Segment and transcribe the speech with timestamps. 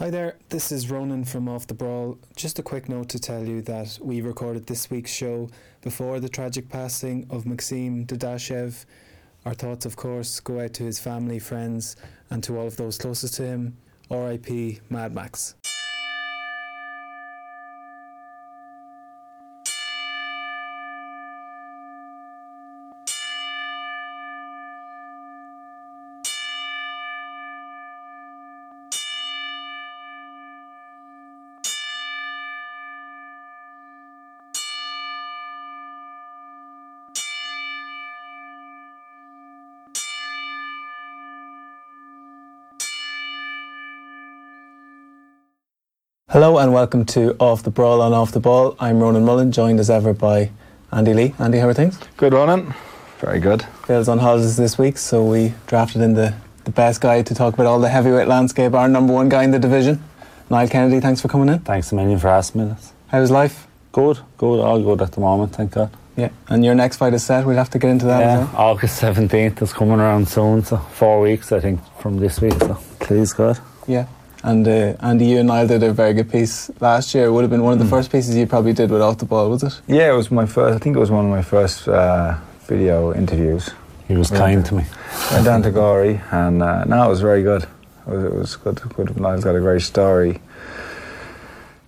[0.00, 2.18] Hi there, this is Ronan from Off the Brawl.
[2.34, 5.50] Just a quick note to tell you that we recorded this week's show
[5.82, 8.86] before the tragic passing of Maxim Dadashev.
[9.44, 11.96] Our thoughts, of course, go out to his family, friends,
[12.30, 13.76] and to all of those closest to him.
[14.10, 15.54] RIP Mad Max.
[46.40, 48.74] Hello and welcome to Off the Brawl and Off the Ball.
[48.80, 50.50] I'm Ronan Mullen, joined as ever by
[50.90, 51.34] Andy Lee.
[51.38, 51.98] Andy, how are things?
[52.16, 52.74] Good, Ronan.
[53.18, 53.66] Very good.
[53.86, 56.32] Bale's on holidays this week, so we drafted in the,
[56.64, 59.50] the best guy to talk about all the heavyweight landscape, our number one guy in
[59.50, 60.02] the division.
[60.48, 61.58] Niall Kennedy, thanks for coming in.
[61.58, 62.94] Thanks a million for asking me this.
[63.08, 63.66] How's life?
[63.92, 65.90] Good, good, all good at the moment, thank God.
[66.16, 67.44] Yeah, and your next fight is set.
[67.44, 68.56] We'll have to get into that yeah, as well.
[68.56, 72.78] August 17th is coming around soon, so four weeks, I think, from this week, so
[72.98, 73.58] please God.
[73.86, 74.06] Yeah.
[74.42, 77.26] And uh, Andy, you and Niall did a very good piece last year.
[77.26, 79.26] It would have been one of the first pieces you probably did with Off the
[79.26, 79.80] Ball, was it?
[79.86, 80.74] Yeah, it was my first.
[80.76, 83.70] I think it was one of my first uh, video interviews.
[84.08, 84.38] He was Yeah.
[84.38, 84.84] kind to me.
[85.30, 87.64] Went down to Gorey, and uh, no, it was very good.
[87.64, 87.68] It
[88.12, 88.80] was, it was good.
[88.96, 89.20] Good.
[89.20, 90.40] Niall's got a great story.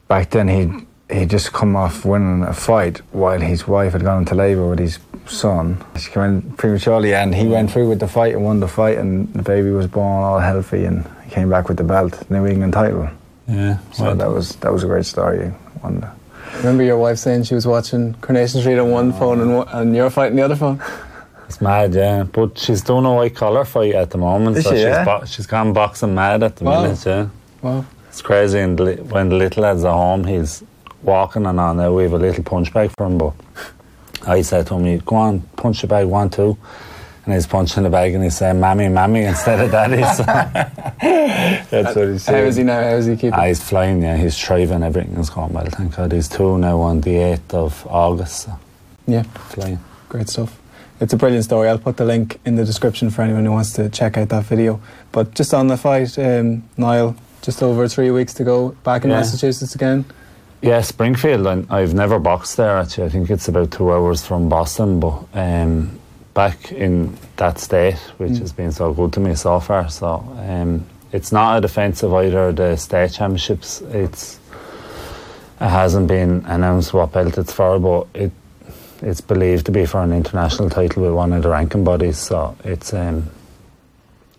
[0.09, 4.21] Back then, he he just come off winning a fight while his wife had gone
[4.21, 5.83] into labour with his son.
[5.99, 8.99] She came in prematurely, and he went through with the fight and won the fight,
[8.99, 12.47] and the baby was born all healthy, and he came back with the belt, New
[12.47, 13.09] England title.
[13.49, 15.51] Yeah, So well, that was that was a great story.
[15.83, 16.11] Won the,
[16.59, 19.97] Remember your wife saying she was watching Coronation Street on one phone and, one, and
[19.97, 20.81] you're fighting the other phone?
[21.49, 22.23] it's mad, yeah.
[22.25, 25.05] But she's doing a white collar fight at the moment, Is so she, she's, yeah?
[25.05, 26.83] bo- she's gone boxing mad at the Wow.
[26.83, 27.27] minute, yeah.
[27.63, 27.85] Wow.
[28.09, 30.63] It's crazy, and li- when the little lad's at home, he's
[31.03, 31.91] walking and on there.
[31.93, 33.33] We have a little punch bag for him, but
[34.27, 36.57] I said to him, "You go on, punch the bag, one, two.
[37.25, 40.03] And he's punching the bag and he's saying, Mammy, Mammy, instead of Daddy.
[41.03, 42.43] So, that's what he's saying.
[42.43, 42.81] How is he now?
[42.83, 43.33] How is he keeping?
[43.33, 44.17] Ah, he's flying, yeah.
[44.17, 44.83] He's thriving.
[44.83, 46.13] Everything is going well, thank God.
[46.13, 48.43] He's two now on the 8th of August.
[48.43, 48.59] So
[49.07, 49.79] yeah, flying.
[50.09, 50.61] great stuff.
[51.01, 51.69] It's a brilliant story.
[51.69, 54.45] I'll put the link in the description for anyone who wants to check out that
[54.45, 54.81] video.
[55.11, 59.11] But just on the fight, um, Niall, just over three weeks to go, back in
[59.11, 59.17] Yeah.
[59.17, 60.05] Massachusetts again.
[60.61, 61.47] Yeah, Springfield.
[61.47, 63.07] I, I've never boxed there, actually.
[63.07, 65.99] I think it's about two hours from Boston, but um,
[66.35, 68.41] back in that state, which Mm.
[68.41, 69.89] has been so good to me so far.
[69.91, 73.83] So um, it's not a defensive either, the state championships.
[73.93, 74.39] It's
[75.61, 78.33] It hasn't been announced what belt it's for, but it
[79.03, 82.19] it's believed to be for an international title with one of the ranking bodies.
[82.19, 83.31] So it's um,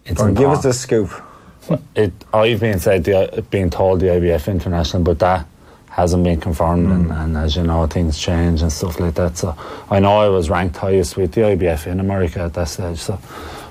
[0.05, 1.09] it's give us the scoop.
[1.95, 5.45] It, I've been said the, been told the IBF international, but that
[5.93, 6.91] hasn't been confirmed.
[6.91, 9.37] And, and as you know, things change and stuff like that.
[9.37, 9.55] So
[9.91, 12.97] I know I was ranked highest with the IBF in America at that stage.
[12.97, 13.13] So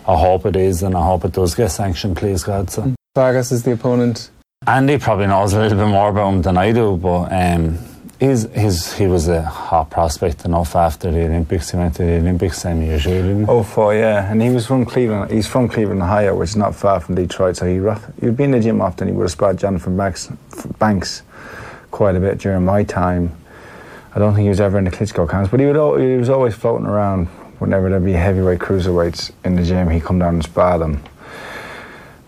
[0.07, 2.17] I hope it is, and I hope it does get sanctioned.
[2.17, 2.71] Please God.
[2.71, 4.31] So Vargas is the opponent.
[4.67, 7.79] Andy probably knows a little bit more about him than I do, but um,
[8.21, 11.73] he's, he's he was a hot prospect enough after the Olympics.
[11.73, 13.51] He went to the Olympics same year, didn't he?
[13.51, 14.31] Oh, four, yeah.
[14.31, 15.33] And he was from Cleveland.
[15.33, 17.57] He's from Cleveland, Ohio, which is not far from Detroit.
[17.57, 19.09] So he rough, he'd be in the gym often.
[19.09, 20.29] He would have spotted Johnathon Banks,
[20.79, 21.23] Banks
[21.93, 23.33] quite a bit during my time.
[24.15, 26.29] I don't think he was ever in the Klitschko camps, but he, would, he was
[26.29, 27.27] always floating around
[27.61, 29.89] whenever there'd be heavyweight cruiserweights in the gym.
[29.89, 31.03] He'd come down and spar them.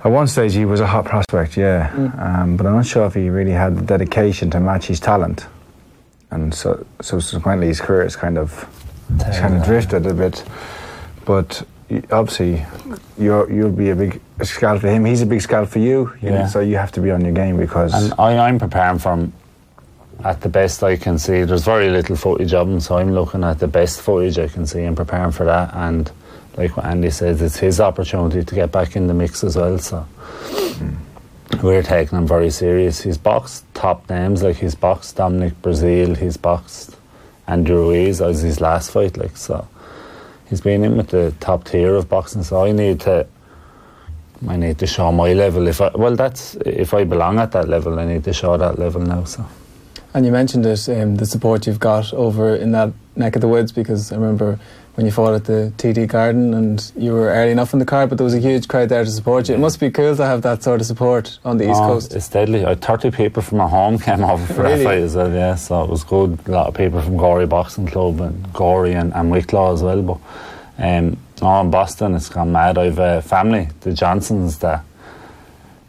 [0.04, 1.90] At one stage, he was a hot prospect, yeah.
[2.18, 5.46] Um, but I'm not sure if he really had the dedication to match his talent.
[6.30, 8.66] And so, so subsequently, his career has kind of,
[9.18, 10.44] kind of drifted a bit.
[11.24, 11.66] But
[12.10, 12.64] obviously,
[13.18, 15.04] you're, you'll be a big scout for him.
[15.06, 16.12] He's a big scout for you.
[16.20, 16.46] you know, Yeah.
[16.48, 17.94] so you have to be on your game because.
[17.94, 19.32] And I, I'm preparing for him
[20.22, 21.42] at the best I can see.
[21.44, 24.66] There's very little footage of him, so I'm looking at the best footage I can
[24.66, 25.74] see and preparing for that.
[25.74, 26.10] And
[26.56, 29.78] like what Andy says, it's his opportunity to get back in the mix as well.
[29.78, 30.94] So hmm.
[31.62, 33.02] we're taking him very serious.
[33.02, 36.96] He's boxed top names, like he's boxed Dominic Breazeale, he's boxed
[37.46, 39.16] Andrew Ruiz as his last fight.
[39.16, 39.66] Like so,
[40.48, 42.42] he's been in with the top tier of boxing.
[42.42, 43.26] So I need to.
[44.46, 45.68] I need to show my level.
[45.68, 48.78] If I well, that's if I belong at that level, I need to show that
[48.78, 49.24] level now.
[49.24, 49.46] So
[50.14, 53.48] And you mentioned it, um, the support you've got over in that neck of the
[53.48, 54.60] woods, because I remember
[54.94, 58.06] when you fought at the TD Garden and you were early enough in the car,
[58.06, 59.56] but there was a huge crowd there to support you.
[59.56, 62.14] It must be cool to have that sort of support on the East Oh, Coast.
[62.14, 62.64] It's deadly.
[62.64, 64.78] I 30 people from my home came over for Really?
[64.78, 65.56] that fight as well, yeah.
[65.56, 66.38] So it was good.
[66.46, 70.00] A lot of people from Gorey Boxing Club and Gorey and, and Wicklow as well.
[70.00, 70.18] But
[70.78, 72.78] um, no, in Boston, it's gone mad.
[72.78, 74.84] I've a family, the Johnsons, that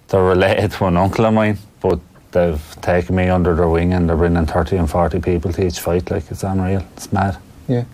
[0.08, 1.60] they're related to an uncle of mine.
[1.80, 2.00] but
[2.36, 5.80] they've taken me under their wing and they're bringing 30 and 40 people to each
[5.80, 6.12] fight.
[6.12, 6.86] Like, it's unreal.
[6.96, 7.38] It's mad.
[7.68, 7.86] Yeah.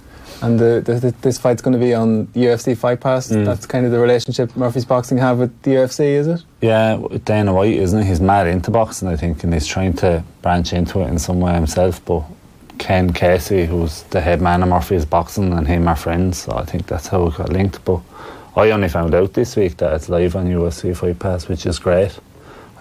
[0.42, 3.30] And the, the, this fight's going to be on UFC Fight Pass.
[3.30, 3.46] Mm.
[3.46, 6.44] That's kind of the relationship Murphy's Boxing have with the UFC, is it?
[6.62, 8.08] Yeah, Dana White, isn't he?
[8.08, 11.40] He's mad into boxing, I think, and he's trying to branch into it in some
[11.40, 12.04] way himself.
[12.04, 12.24] But
[12.80, 16.66] Ken Casey, who's the head man of Murphy's Boxing, and him are friends, so I
[16.66, 17.86] think that's how it got linked.
[17.86, 18.02] But
[18.56, 21.78] I only found out this week that it's live on UFC Fight Pass, which is
[21.78, 22.20] great.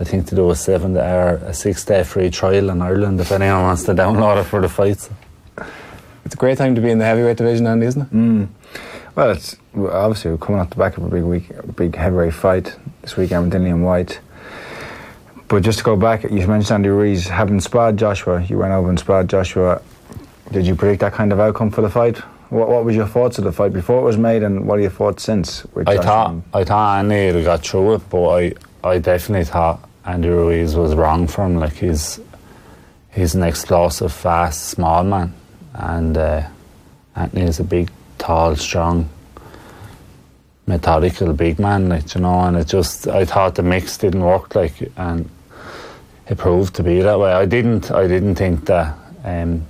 [0.00, 3.31] I think to do a seven or a six day free trial in Ireland if
[3.31, 5.11] anyone wants to download it for the fights.
[6.25, 8.11] It's a great time to be in the heavyweight division, Andy, isn't it?
[8.11, 8.49] Mm.
[9.14, 12.32] Well, it's obviously we're coming off the back of a big week, a big heavyweight
[12.32, 14.20] fight this weekend with Dillian Whyte.
[15.49, 18.43] But just to go back, you mentioned Andy Ruiz having sparred Joshua.
[18.43, 19.82] You went over and sparred Joshua.
[20.50, 22.17] Did you predict that kind of outcome for the fight?
[22.49, 24.82] What, what was your thoughts of the fight before it was made, and what are
[24.82, 25.67] your thoughts since?
[25.76, 29.90] I Joshua thought I thought Andy would got through it, but I, I definitely thought
[30.05, 31.58] Andy Ruiz was wrong for him.
[31.58, 32.20] Like he's
[33.12, 35.35] he's an explosive, fast, small man,
[35.75, 36.43] and uh,
[37.17, 39.08] Anthony is a big, tall, strong,
[40.67, 41.88] methodical big man.
[41.88, 44.55] Like you know, and it just I thought the mix didn't work.
[44.55, 45.29] Like and
[46.29, 47.32] it proved to be that way.
[47.32, 49.67] I didn't I didn't think that um,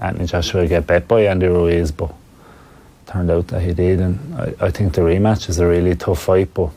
[0.00, 2.12] Anthony Joshua would get bet by Andy Ruiz, but
[3.06, 6.22] turned out that he did, and I, I think the rematch is a really tough
[6.22, 6.70] fight, but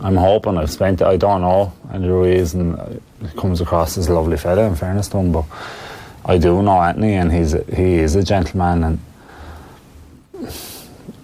[0.00, 2.78] I'm hoping I've spent I don't know Ruiz and
[3.22, 5.44] it comes across as a lovely fella in fairness to him, but
[6.24, 9.00] I do know Anthony and he's a, he is a gentleman and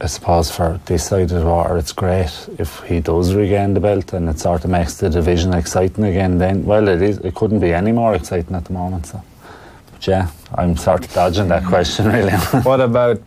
[0.01, 3.81] I suppose for this side of the water it's great if he does regain the
[3.81, 6.65] belt and it sort of makes the division exciting again then.
[6.65, 9.23] Well it is it couldn't be any more exciting at the moment so
[9.93, 12.33] but yeah I'm sort of dodging that question really.
[12.63, 13.21] What about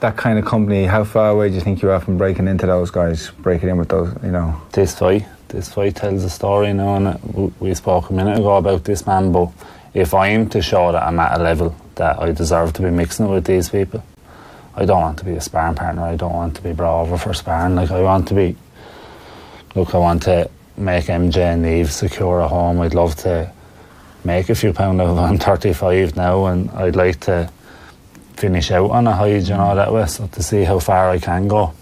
[0.00, 0.84] that kind of company?
[0.84, 3.78] How far away do you think you are from breaking into those guys, breaking in
[3.78, 4.14] with those?
[4.22, 7.16] You know, this fight, this fight tells a story now, and uh,
[7.60, 9.32] we spoke a minute ago about this man.
[9.32, 9.50] But
[9.94, 13.28] if I'm to show that I'm at a level that I deserve to be mixing
[13.28, 14.02] with these people,
[14.76, 16.02] I don't want to be a sparring partner.
[16.02, 17.76] I don't want to be brought over for sparring.
[17.76, 18.56] Like I want to be.
[19.74, 22.80] Look, I want to make MJ and Eve secure a home.
[22.80, 23.50] I'd love to
[24.24, 25.18] make a few pound of.
[25.18, 27.50] I'm 35 now, and I'd like to
[28.34, 30.06] finish out on a high, you know, that way.
[30.06, 31.72] So to see how far I can go.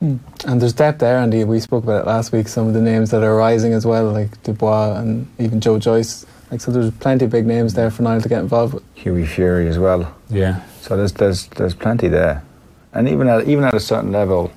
[0.00, 0.16] Hmm.
[0.46, 1.44] And there's depth there, Andy.
[1.44, 2.48] We spoke about it last week.
[2.48, 6.26] Some of the names that are rising as well, like Dubois and even Joe Joyce.
[6.50, 8.84] Like so, there's plenty of big names there for Niall to get involved with.
[8.94, 10.14] Hughie Fury as well.
[10.28, 10.62] Yeah.
[10.82, 12.44] So there's there's there's plenty there,
[12.92, 14.52] and even at even at a certain level,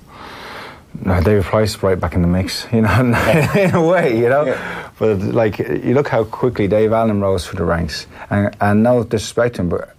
[1.04, 2.66] no, David Price right back in the mix.
[2.72, 4.56] You know, in a way, you know.
[4.98, 9.02] But like you look how quickly Dave Allen rose through the ranks, and and no
[9.02, 9.96] disrespect him, but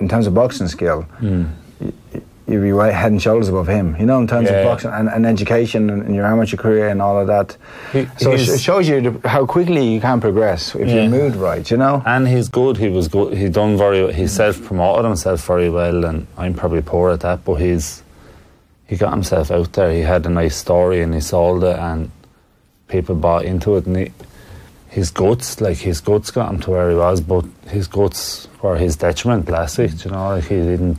[0.00, 1.46] in terms of boxing skill, Mm.
[2.46, 3.96] you'd be right head and shoulders above him.
[4.00, 4.56] You know, in terms Yeah.
[4.56, 7.56] of boxing and, and education and, and your amateur career and all of that.
[7.92, 10.94] He- so it it shows you how quickly you can progress if Yeah.
[11.02, 11.70] you're moved right.
[11.70, 12.02] You know.
[12.06, 12.76] And he's good.
[12.78, 13.34] He was good.
[13.36, 14.12] He done very.
[14.12, 17.44] He self promoted himself very well, and I'm probably poor at that.
[17.44, 18.02] But he's
[18.86, 19.92] he got himself out there.
[19.92, 22.10] He had a nice story, and he sold it, and
[22.88, 23.86] people bought into it.
[23.86, 24.10] And he,
[24.90, 27.20] his guts, like his guts, got him to where he was.
[27.20, 30.04] But his guts were his detriment last week.
[30.04, 30.98] You know, like he didn't.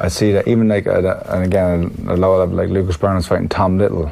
[0.00, 3.28] I see that even like at a, and again a lower level like Lucas Browne's
[3.28, 4.10] fighting Tom Little.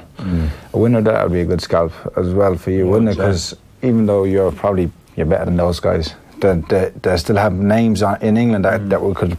[0.73, 3.11] A winner of that would be a good scalp as well for you, Yeah, wouldn't
[3.11, 3.17] it?
[3.17, 7.53] Because even though you're probably you're better than those guys, they, they, they still have
[7.53, 9.37] names on, in England that, that will, could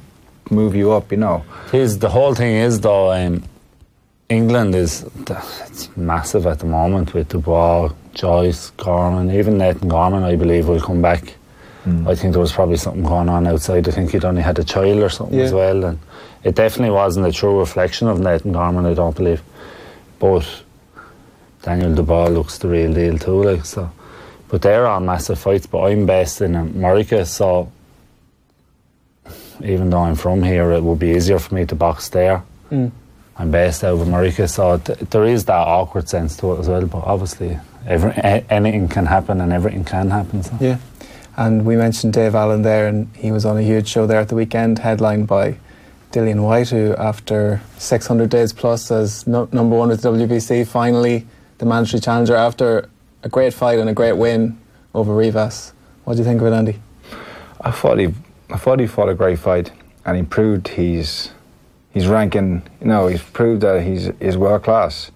[0.50, 1.12] move you up.
[1.12, 1.46] You know.
[1.72, 3.12] His the whole thing is though.
[3.14, 3.44] Um,
[4.30, 10.24] England is it's massive at the moment with Dubois, Joyce, Gorman, even Nathan Gorman.
[10.24, 11.36] I believe will come back.
[12.08, 13.86] I think there was probably something going on outside.
[13.90, 16.00] I think he'd only had a child or something as well, and
[16.42, 18.86] it definitely wasn't a true reflection of Nathan Gorman.
[18.86, 19.42] I don't believe,
[20.18, 20.48] but
[21.62, 23.44] Daniel Dubois looks the real deal too.
[23.44, 23.92] Like so,
[24.48, 25.66] but they're all massive fights.
[25.66, 27.70] But I'm based in America, so
[29.62, 32.44] even though I'm from here, it would be easier for me to box there.
[32.72, 32.92] Mm.
[33.36, 36.70] I'm based out of America, so th- there is that awkward sense to it as
[36.70, 36.86] well.
[36.86, 40.44] But obviously, every, a- anything can happen and everything can happen.
[40.44, 40.58] So.
[40.60, 40.78] Yeah.
[41.36, 44.30] And we mentioned Dave Allen there, and he was on a huge show there at
[44.30, 45.58] the weekend, headlined by
[46.12, 51.26] Dillian Whyte, who, after 600 days plus as no, number one with WBC, finally
[51.58, 52.88] the mandatory challenger after
[53.24, 54.60] a great fight and a great win
[54.94, 55.74] over Rivas.
[56.04, 56.80] What do you think of it, Andy?
[57.62, 58.14] I thought he,
[58.52, 59.72] I thought he fought a great fight,
[60.06, 61.32] and he proved he's,
[61.92, 62.62] he's ranking.
[62.80, 65.10] You know, he's proved that he's is world class.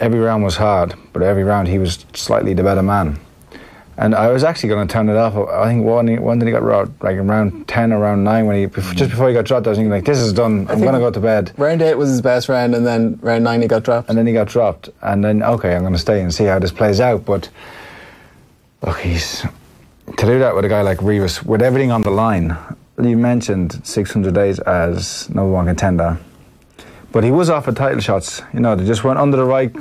[0.00, 3.18] Every round was hard, but every round he was slightly the better man.
[3.96, 5.34] And I was actually going to turn it off.
[5.34, 8.56] I think one, one did he got dropped, like around ten or around nine when
[8.56, 9.66] he just before he got dropped.
[9.66, 10.68] I was thinking like, this is done.
[10.70, 11.52] I'm going to go to bed.
[11.56, 14.08] Round eight was his best round, and then round nine he got dropped.
[14.08, 14.88] And then he got dropped.
[15.02, 17.24] And then okay, I'm going to stay and see how this plays out.
[17.24, 17.48] But
[18.82, 19.42] Look, he's
[20.16, 22.56] to do that with a guy like Rivas, with everything on the line.
[23.02, 26.18] You mentioned 600 days as number one contender,
[27.12, 28.42] but he was offered title shots.
[28.52, 29.72] You know, they just weren't under the right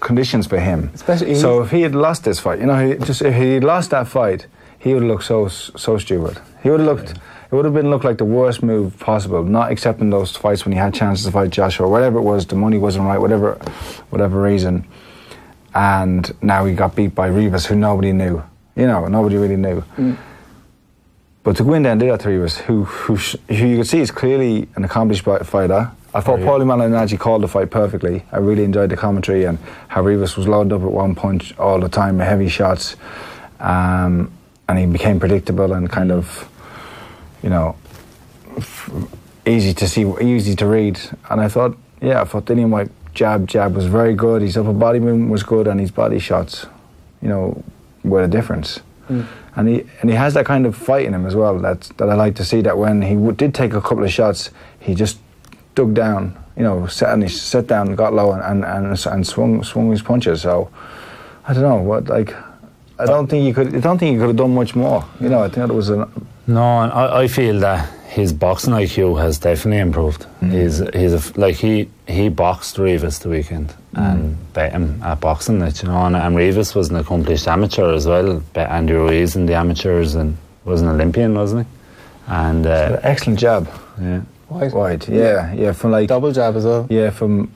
[0.00, 0.90] conditions for him.
[0.94, 3.90] Especially so if he had lost this fight, you know, he just if he lost
[3.90, 4.46] that fight,
[4.78, 6.40] he would have looked so so stupid.
[6.62, 7.10] He would have looked.
[7.52, 9.44] It would have been looked like the worst move possible.
[9.44, 12.56] Not accepting those fights when he had chances to fight Joshua, whatever it was, the
[12.56, 13.56] money wasn't right, whatever,
[14.08, 14.86] whatever reason.
[15.74, 18.42] And now he got beat by Rivas, who nobody knew.
[18.74, 19.84] You know, nobody really knew.
[19.98, 20.16] Mm.
[21.42, 23.86] But to go in there and do that to Rivas, who, who, who you could
[23.86, 25.90] see is clearly an accomplished fighter.
[26.14, 26.40] I thought.
[26.40, 28.24] Paulie Malignaggi called the fight perfectly.
[28.32, 31.80] I really enjoyed the commentary and how Rivas was loaded up at one punch all
[31.80, 32.96] the time, with heavy shots.
[33.60, 34.30] Um,
[34.68, 36.48] and he became predictable and kind of,
[37.42, 37.76] you know,
[39.46, 41.00] easy to see, easy to read.
[41.30, 44.42] And I thought, yeah, I thought Dillian Whyte jab, jab was very good.
[44.42, 46.66] His upper body movement was good, and his body shots,
[47.20, 47.62] you know,
[48.04, 48.80] were a difference.
[49.08, 49.26] Mm.
[49.54, 51.58] And he and he has that kind of fight in him as well.
[51.58, 52.62] That that I like to see.
[52.62, 54.50] That when he w- did take a couple of shots,
[54.80, 55.18] he just
[55.74, 56.36] dug down.
[56.56, 60.02] You know, sat, and he set down, got low, and and, and swung swung his
[60.02, 60.42] punches.
[60.42, 60.70] So
[61.46, 62.34] I don't know what like.
[62.98, 63.74] I don't think you could.
[63.74, 65.04] I don't think he could have done much more.
[65.20, 66.08] You know, I think it was a
[66.46, 70.26] No, I, I feel that his boxing IQ has definitely improved.
[70.42, 70.52] Mm.
[70.52, 75.62] He's he's a like he he boxed Rivas the weekend and bet him at boxing
[75.62, 76.04] it, you know.
[76.04, 78.40] And, and Rivas was an accomplished amateur as well.
[78.52, 81.72] Bet Andy Ruiz in the amateurs and was an Olympian, wasn't he?
[82.28, 83.68] And uh, excellent job.
[84.00, 84.22] yeah,
[84.52, 84.72] Whyte.
[84.74, 86.86] Wide, yeah, yeah, from like Double jab as well.
[86.90, 87.50] Yeah, from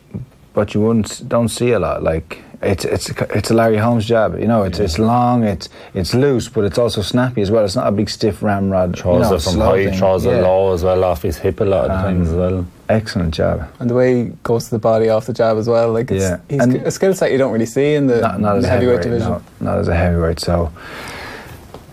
[0.54, 2.02] but you wouldn't don't see a lot.
[2.02, 4.38] Like it's it's it's a Larry Holmes jab.
[4.40, 7.64] You know, it's it's long, it's it's loose, but it's also snappy as well.
[7.64, 8.98] It's not a big stiff ramrod.
[8.98, 9.98] throws you know, it from slow high, thing.
[9.98, 10.38] throws yeah.
[10.38, 12.66] it low as well off his hip a lot of Um, times as well.
[12.88, 13.68] Excellent jab.
[13.80, 15.92] And the way he goes to the body off the jab as well.
[15.92, 16.38] Like, it's, Yeah.
[16.48, 18.62] he's And- a skill set you don't really see in the, Not, not in as
[18.64, 19.42] the a heavyweight heavyweight, division.
[19.60, 20.38] no, not as a heavyweight.
[20.40, 20.70] So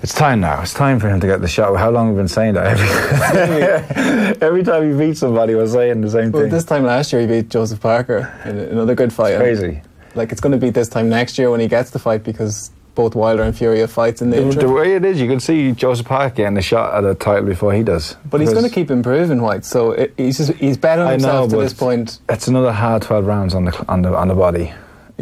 [0.04, 0.62] it's time now.
[0.62, 1.76] It's time for him to get the shot.
[1.78, 2.78] How long have we been saying that?
[2.78, 6.52] Every, every time he beats somebody, we're saying the same Well, thing.
[6.52, 9.34] this time last year he beat Joseph Parker in another good fight.
[9.34, 9.82] it's crazy.
[10.16, 12.70] Like it's going to be this time next year when he gets the fight because
[12.96, 15.40] both Wilder and Fury have fights in the, The, the way it is, you can
[15.40, 18.16] see Joseph Parker getting a shot at a title before he does.
[18.30, 21.50] But he's going to keep improving Whyte, so it, he's just he's I know, himself
[21.52, 22.20] to this point.
[22.30, 24.72] it's another hard 12 rounds on the on the on the body.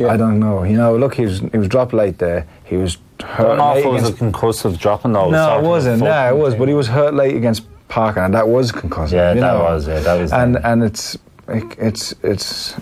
[0.02, 0.14] Yeah.
[0.14, 0.64] I don't know.
[0.64, 2.48] You know, look, he was he was dropped late there.
[2.64, 5.30] He was I hurt don't know late if it was a concussive dropping though.
[5.30, 6.04] no, sort it wasn't.
[6.04, 6.56] No, it was.
[6.56, 9.12] But he was hurt late against Parker, and that was concussive.
[9.12, 9.64] Yeah, you that know.
[9.64, 9.88] was.
[9.88, 10.32] Yeah, that was.
[10.34, 11.18] And the- and it's
[11.48, 12.76] it's it's.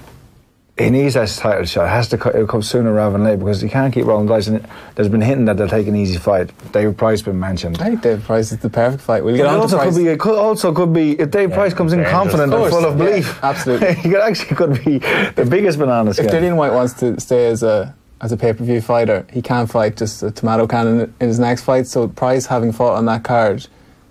[0.80, 1.86] He needs that title shot.
[1.86, 4.28] It has to co- it'll come sooner rather than later because he can't keep rolling
[4.28, 4.48] dice.
[4.48, 6.52] And there's been hinting that they'll take an easy fight.
[6.72, 7.78] David Price been mentioned.
[7.82, 9.24] I think Dave Price is the perfect fight.
[9.24, 9.94] We'll get But it on to also Price.
[9.96, 10.08] could be.
[10.10, 12.86] It could also could be if Dave Yeah, Price comes in confident Of and full
[12.86, 13.44] of yeah, belief.
[13.44, 13.94] absolutely.
[14.02, 14.98] he could actually could be
[15.36, 16.28] the biggest banana if skin.
[16.30, 19.70] Dillian Whyte wants to stay as a as a pay per view fighter, he can't
[19.70, 21.88] fight just a tomato can in, in his next fight.
[21.88, 23.66] So Price, having fought on that card,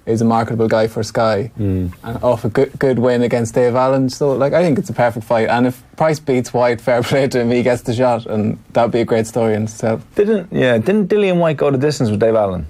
[0.09, 1.93] is a marketable guy for Sky, Mm.
[2.03, 4.09] and off a good good win against Dave Allen.
[4.09, 5.49] So like I think it's a perfect fight.
[5.49, 8.91] And if Price beats Whyte, fair play to him, he gets the shot, and that'd
[8.93, 10.03] be a great story in itself.
[10.15, 10.79] Didn't yeah?
[10.79, 12.67] Didn't Dillian Whyte go the distance with Dave Allen?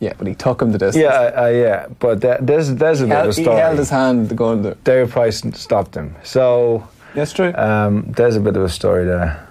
[0.00, 1.02] Yeah, but he took him to distance.
[1.02, 1.86] Yeah, uh, yeah.
[1.98, 3.60] But that, there's there's a he bit of held, a he story.
[3.60, 4.76] held his hand going there.
[4.84, 6.14] David Price stopped him.
[6.22, 7.52] So That's true.
[7.56, 9.44] um, there's a bit of a story there.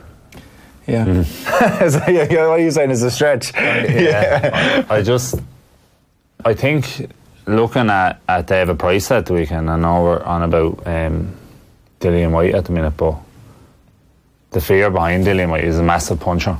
[0.88, 1.24] yeah.
[1.90, 3.52] So, yeah, yeah, what are you saying is a stretch?
[3.58, 4.86] yeah.
[4.90, 5.36] I just,
[6.46, 7.10] I think
[7.48, 11.34] looking at, at David Price at the weekend, I know we're on about um,
[12.00, 13.16] Dillian Whyte at the minute, but
[14.52, 16.58] the fear behind Dillian Whyte is a massive puncher.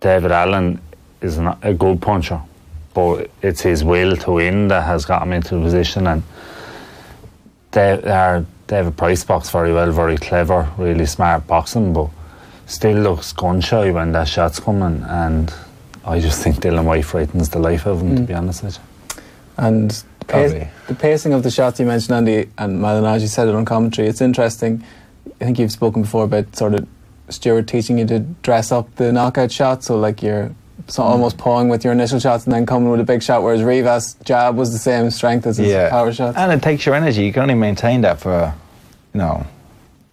[0.00, 0.80] David Allen
[1.20, 2.40] is not a good puncher,
[2.94, 6.06] but it's his will to win that has got him into the position.
[6.06, 6.22] And
[7.74, 12.08] uh, David Price box very well, very clever, really smart boxing, but
[12.66, 15.02] still looks gun shy when that shot's coming.
[15.08, 15.52] And
[16.04, 18.26] I just think Dillian Whyte frightens the life of him, to Mm.
[18.26, 18.82] be honest with you.
[19.58, 23.54] And the, pace, the pacing of the shots you mentioned, Andy, and Malignaggi said it
[23.54, 24.08] on commentary.
[24.08, 24.84] It's interesting.
[25.40, 26.86] I think you've spoken before about sort of
[27.28, 30.50] Steward teaching you to dress up the knockout shot, so like you're
[30.86, 31.06] so mm.
[31.06, 33.42] almost pawing with your initial shots and then coming with a big shot.
[33.42, 35.90] Whereas Rivas' jab was the same strength as his Yeah.
[35.90, 36.38] power shots.
[36.38, 37.24] And it takes your energy.
[37.24, 38.54] You can only maintain that for,
[39.12, 39.44] you know,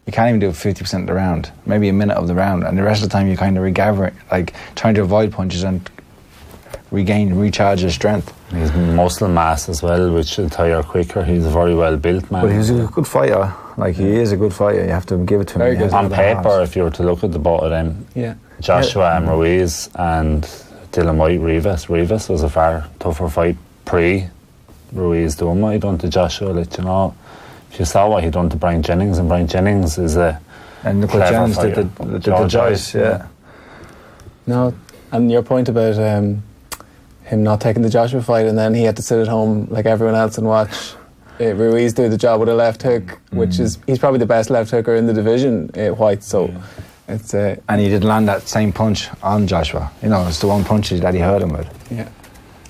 [0.06, 2.64] you can't even do 50% of the round, maybe a minute of the round.
[2.64, 5.64] And the rest of the time, you're kind of regather, like trying to avoid punches
[5.64, 5.90] and
[6.92, 8.34] regain, recharge your strength.
[8.52, 11.24] He's muscle mass as well, which will tire quicker.
[11.24, 12.44] He's a very well built man.
[12.44, 13.52] But he's a good fighter.
[13.78, 14.84] Like, he is a good fighter.
[14.84, 15.60] You have to give it to him.
[15.60, 15.98] Very He has good.
[15.98, 18.36] on paper, if you were to look at the both of them, yeah.
[18.62, 20.44] Joshua and Ruiz and
[20.92, 21.90] Dillian Whyte, Rivas.
[21.90, 24.28] Rivas was a far tougher fight pre
[24.94, 26.52] Ruiz doing what he done to Joshua.
[26.52, 27.16] Like, you know,
[27.72, 30.40] if you saw what he done to Bryant Jennings, and Bryant Jennings is a
[30.84, 31.90] And look what Jennings did fighter.
[32.06, 33.28] to, did to Joyce, Joyce, yeah.
[34.48, 34.74] No.
[35.12, 36.44] And your point about um,
[37.26, 39.86] him not taking the Joshua fight and then he had to sit at home like
[39.86, 40.94] everyone else and watch
[41.42, 43.60] uh, Ruiz do the job with a left hook, which Mm.
[43.62, 46.24] is he's probably the best left hooker in the division, uh, Whyte.
[46.24, 46.50] So
[47.08, 49.92] it's uh, And he didn't land that same punch on Joshua.
[50.02, 51.68] You know, it's the one punch that he hurt him with.
[51.92, 52.08] yeah.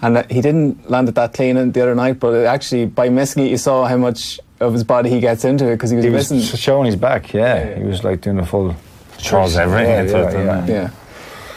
[0.02, 2.86] And uh, he didn't land it that clean in the other night, but it actually
[2.86, 5.90] by missing it, you saw how much of his body he gets into it because
[5.90, 6.58] he was He was missing.
[6.58, 7.42] showing his back, yeah.
[7.56, 7.76] Yeah, yeah.
[7.80, 8.76] He was like doing a full.
[9.18, 10.90] Throws everything Yeah, into yeah, it, yeah.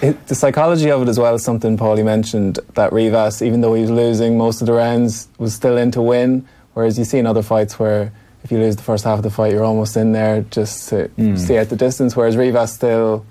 [0.01, 3.75] It, the psychology of it as well is something Paulie mentioned that Rivas, even though
[3.75, 6.47] he was losing most of the rounds, was still in to win.
[6.75, 8.13] Whereas you see in other fights where
[8.45, 11.09] if you lose the first half of the fight, you're almost in there just to
[11.19, 11.37] Mm.
[11.37, 12.15] stay at the distance.
[12.17, 13.25] Whereas Rivas still.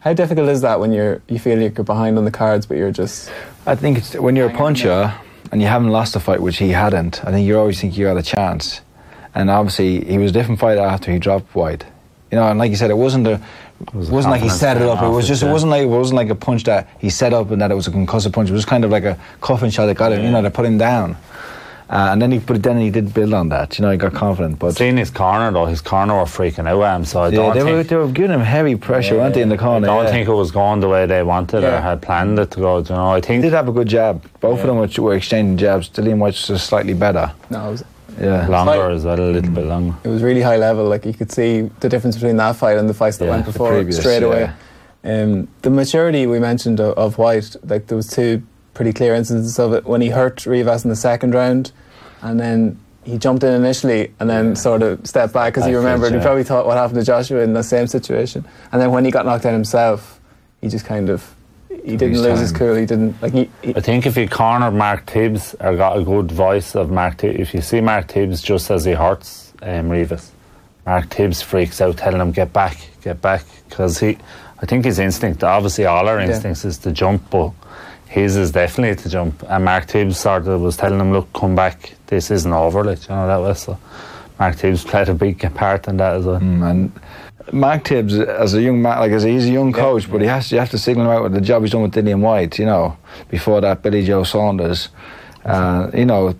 [0.00, 2.76] How difficult is that when you're you feel like you're behind on the cards, but
[2.78, 3.28] you're just
[3.66, 5.12] I think it's when you're a puncher
[5.52, 7.22] and you haven't lost a fight, which he hadn't.
[7.24, 8.80] I think you always think you had a chance.
[9.34, 11.84] And obviously, he was a different fighter after he dropped Whyte.
[12.30, 13.40] You know, and like you said, it wasn't a.
[13.80, 15.02] It was wasn't like he set it up.
[15.02, 15.42] It was just.
[15.42, 15.52] It yeah.
[15.52, 17.86] wasn't like it wasn't like a punch that he set up and that it was
[17.86, 18.50] a concussive punch.
[18.50, 20.24] It was kind of like a coffin shot that got him.
[20.24, 21.16] You know, that put him down.
[21.88, 23.78] Uh, and then he, but then he did build on that.
[23.78, 24.58] You know, he got confident.
[24.58, 27.36] But Seeing his corner though, his corner were freaking out at him, so I yeah,
[27.36, 29.88] don't they think were they were giving him heavy pressure, weren't they, in the corner?
[29.88, 30.10] I don't yeah.
[30.10, 32.78] think it was going the way they wanted or had planned it to go.
[32.78, 34.20] You know, I He think did have a good jab.
[34.40, 35.88] Both of them were, were exchanging jabs.
[35.88, 37.32] Dillian Whyte was just slightly better.
[37.50, 37.76] no.
[38.18, 38.46] It was, Yeah.
[38.48, 39.94] longer Like- as well, a little bit longer.
[40.04, 40.86] it was really high level.
[40.86, 43.44] Like you could see the difference between that fight and the fights that Yeah, went
[43.46, 44.50] before previous, straight away.
[45.04, 45.22] yeah.
[45.22, 48.42] Um, the maturity we mentioned of, of Whyte, like there was two
[48.74, 51.70] pretty clear instances of it when he hurt Rivas in the second round,
[52.22, 55.78] and then he jumped in initially and then sort of stepped back because he Back
[55.78, 56.12] remembered.
[56.12, 59.04] edge, He probably thought what happened to Joshua in the same situation, and then when
[59.04, 60.18] he got knocked out himself,
[60.60, 61.35] he just kind of
[61.84, 62.74] he didn't lose his cool.
[62.74, 63.50] He didn't like he.
[63.62, 67.18] he I think if you corner Mark Tibbs or got a good voice of Mark
[67.18, 70.32] Tibbs, if you see Mark Tibbs just as he hurts um, Rivas,
[70.84, 73.44] Mark Tibbs freaks out telling him, get back, get back.
[73.68, 74.18] Because he,
[74.62, 76.26] I think his instinct, obviously all our Yeah.
[76.26, 77.52] instincts is to jump, but
[78.08, 79.42] his is definitely to jump.
[79.48, 83.08] And Mark Tibbs sort of was telling him, look, come back, this isn't over, like,
[83.08, 83.78] you know, that was so.
[84.38, 86.38] Mark Tibbs played a big part in that as well.
[86.40, 86.92] Mm, and
[87.52, 89.80] Mark Tibbs, as a young man, like as a, he's a young Yeah.
[89.80, 91.82] coach, but he has you have to signal him out with the job he's done
[91.82, 92.58] with Dillian Whyte.
[92.58, 92.96] You know,
[93.28, 94.88] before that, Billy Joe Saunders.
[95.44, 96.34] Uh, you know,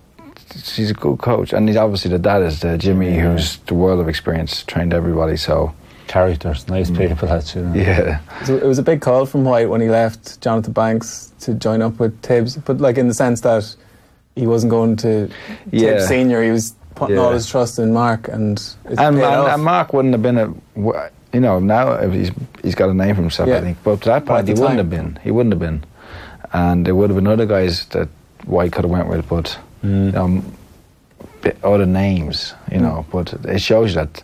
[0.74, 3.32] he's a good coach, and he's obviously the dad is the Jimmy, Yeah.
[3.32, 5.36] who's the world of experience, trained everybody.
[5.36, 5.72] So
[6.08, 6.98] Characters, nice Mm.
[7.08, 7.80] people, actually.
[7.82, 11.54] yeah, So it was a big call from Whyte when he left Johnathon Banks to
[11.54, 13.74] join up with Tibbs, but like in the sense that
[14.36, 15.28] he wasn't going to
[15.72, 15.90] Yeah.
[15.94, 16.42] Tibbs Senior.
[16.44, 17.22] He was putting Yeah.
[17.22, 19.54] all his trust in Mark, and it's and, paid and, off.
[19.54, 20.52] and Mark wouldn't have been a.
[21.32, 22.30] You know, now he's
[22.62, 23.58] he's got a name for himself, Yeah.
[23.58, 23.78] I think.
[23.84, 25.18] But to that But point, he the wouldn't have been.
[25.22, 25.84] He wouldn't have been,
[26.52, 28.08] and there would have been other guys that
[28.46, 29.58] Whyte could have went with, but.
[29.84, 30.14] Mm.
[30.16, 30.52] um,
[31.62, 34.22] other names, you know, but it shows you that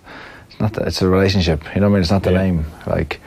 [0.51, 1.63] it's not that it's a relationship.
[1.75, 2.03] You know what I mean?
[2.03, 2.43] It's not the Yeah.
[2.43, 2.65] name.
[2.87, 3.21] Like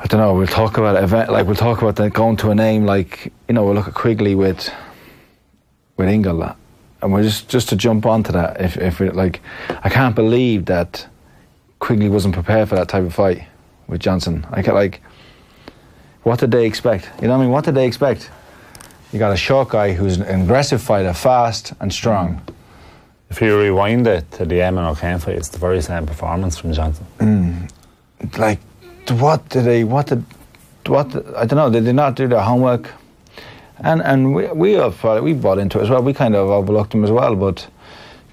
[0.00, 0.34] I don't know.
[0.34, 1.30] We'll talk about event.
[1.30, 2.84] Like we'll talk about that going to a name.
[2.84, 4.70] Like you know, we'll look at Quigley with
[5.96, 6.56] with Ingle,
[7.04, 8.60] and we're just just to jump onto that.
[8.60, 11.06] If if it like, I can't believe that
[11.78, 13.46] Quigley wasn't prepared for that type of fight
[13.86, 14.46] with Johnson.
[14.50, 15.02] I can like.
[16.22, 17.10] What did they expect?
[17.20, 17.50] You know what I mean?
[17.50, 18.30] What did they expect?
[19.12, 22.40] You got a short guy who's an aggressive fighter, fast and strong.
[23.28, 26.72] If you rewind it to the Eamon O'Kane fight, it's the very same performance from
[26.72, 27.06] Johnson.
[27.18, 28.38] Mm.
[28.38, 28.60] Like,
[29.10, 29.84] what did they?
[29.84, 30.24] What did?
[30.86, 31.70] What I don't know.
[31.70, 32.90] Did they not do their homework?
[33.78, 36.02] And and we we have, uh, we bought into it as well.
[36.02, 37.34] We kind of overlooked him as well.
[37.34, 37.66] But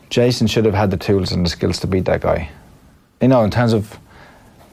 [0.09, 2.49] Jason should have had the tools and the skills to beat that guy.
[3.21, 3.99] You know, in terms of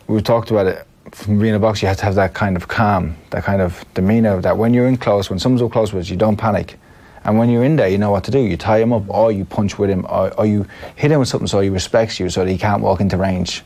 [0.06, 0.84] we talked about it.
[1.12, 3.82] From being a boxer, you have to have that kind of calm, that kind of
[3.94, 4.42] demeanor.
[4.42, 6.78] That when you're in close, when someone's up close with you, you don't panic.
[7.24, 8.38] And when you're in there, you know what to do.
[8.38, 11.28] You tie him up, or you punch with him, or, or you hit him with
[11.28, 13.64] something so he respects you, so that he can't walk into range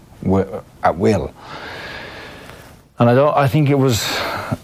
[0.85, 1.35] at will.
[3.01, 3.37] And I don't.
[3.37, 4.03] I think it was.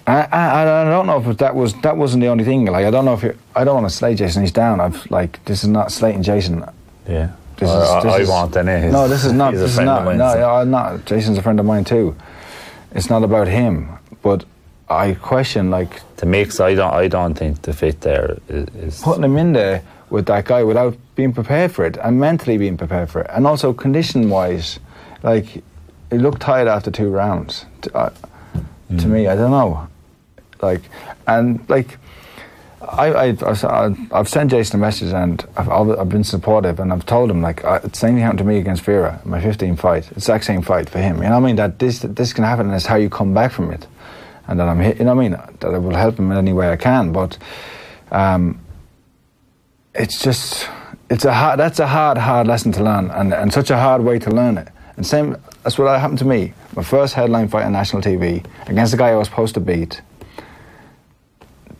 [0.07, 2.65] I, I, I don't know if that was that wasn't the only thing.
[2.67, 4.43] Like I don't know if it, I don't want to slate Jason.
[4.43, 4.81] He's down.
[4.81, 6.65] I've like this is not slating Jason.
[7.09, 7.31] Yeah.
[7.57, 8.81] This I, is- this I is- want any.
[8.83, 9.53] He's- No, this is not.
[9.53, 10.05] he's a This is not.
[10.05, 11.05] mine, No, so- I'm not.
[11.07, 12.15] Jason's a friend of mine too.
[12.93, 13.89] It's not about him,
[14.23, 14.45] but
[14.89, 18.69] I question like The mix, I don't, I don't think the fit there is.
[18.75, 22.57] is putting him in there with that guy without being prepared for it and mentally
[22.57, 24.79] being prepared for it, and also condition wise,
[25.23, 25.63] like
[26.11, 27.67] he looked tired after two rounds.
[27.83, 28.13] To,
[28.97, 29.89] to me, I don't know,
[30.63, 30.83] like
[31.27, 31.99] and like.
[32.81, 33.37] I, I,
[34.13, 37.63] I've, sent Jason a message and I've, I've been supportive and I've told him like
[37.65, 40.11] uh, the same thing happened to me against Vera, my 15 fight.
[40.13, 41.17] Exact same fight for him.
[41.17, 41.57] You know what I mean?
[41.57, 43.87] That this this can happen and it's how you come back from it,
[44.47, 44.81] and that I'm.
[44.81, 45.33] You know what I mean?
[45.61, 47.13] That I will help him in any way I can.
[47.13, 47.37] But
[48.13, 48.61] um,
[49.95, 50.69] it's just
[51.11, 54.03] it's a hard that's a hard hard lesson to learn and, and such a hard
[54.03, 54.69] way to learn it.
[54.97, 55.37] And same
[55.69, 56.55] that's what happened to me.
[56.75, 60.01] My first headline fight on national TV against the guy I was supposed to beat.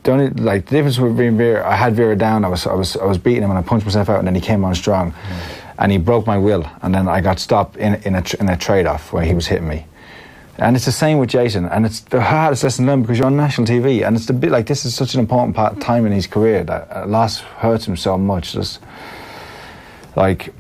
[0.03, 2.45] the only like the difference being Vera, I had Vera down.
[2.45, 4.35] I was I was I was beating him and I punched myself out, and then
[4.35, 5.73] he came on strong, mm.
[5.79, 8.59] and he broke my will, and then I got stopped in in a in a
[8.59, 9.87] trade off where he was hitting me.
[10.59, 13.27] And it's the same with Jason, and it's the hardest lesson to learn because you're
[13.27, 16.05] on national TV, and it's the bit like this is such an important part, time
[16.05, 18.53] in his career that uh, a loss hurts him so much.
[18.53, 18.81] Just
[20.15, 20.53] like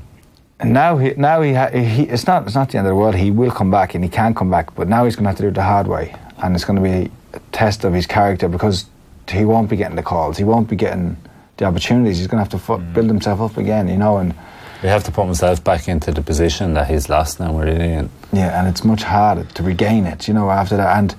[0.60, 2.96] and now he now he, ha- he it's not it's not the end of the
[2.96, 3.14] world.
[3.14, 5.36] He will come back and he can come back, but now he's going to have
[5.36, 8.06] to do it the hard way, and it's going to be a test of his
[8.06, 8.86] character because
[9.28, 11.16] he won't be getting the calls, he won't be getting
[11.58, 12.18] the opportunities.
[12.18, 12.94] He's going to have to fu- mm.
[12.94, 14.34] build himself up again, you know, and
[14.82, 17.92] We have to put himself back into the position that he's lost now, really.
[17.92, 20.96] And yeah, and it's much harder to regain it, you know, after that.
[20.96, 21.14] And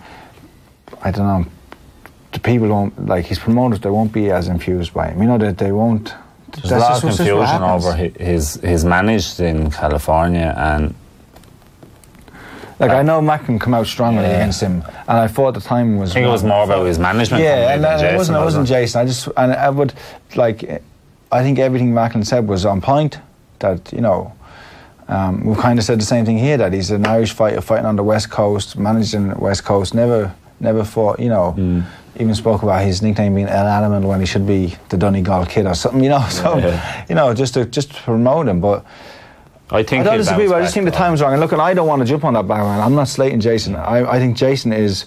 [1.01, 1.51] I don't know,
[2.31, 3.81] the people won't like his promoters.
[3.81, 6.13] They won't be as infused by him, you know, that they won't.
[6.53, 8.59] There's a lot of just- that's just what confusion over hi- his.
[8.63, 10.93] He's managed in California, and
[12.79, 14.29] Like I know Macklin come out strongly Yeah.
[14.37, 16.11] against him, and I thought the time was.
[16.11, 17.43] I think it was more about his management.
[17.43, 18.37] Yeah, and, and it wasn't.
[18.37, 19.01] It wasn't Jason.
[19.01, 19.93] I just and I would
[20.35, 20.81] like.
[21.31, 23.19] I think everything Macklin said was on point.
[23.59, 24.31] That you know,
[25.09, 26.55] um, we've kind of said the same thing here.
[26.55, 29.93] That he's an Irish fighter fighting on the West Coast, managing the West Coast.
[29.93, 30.31] Never,
[30.61, 31.19] never fought.
[31.19, 31.83] You know, Mm.
[32.15, 35.65] Even spoke about his nickname being El Animal when he should be the Donegal Kid
[35.65, 36.03] or something.
[36.03, 37.05] You know, so Yeah.
[37.09, 38.85] you know, just to just to promote him, but.
[39.71, 41.31] I think I don't disagree, but I just think the time's wrong.
[41.33, 42.83] And look, and I don't want to jump on that bandwagon.
[42.83, 43.75] I'm not slating Jason.
[43.75, 45.05] I, I think Jason is.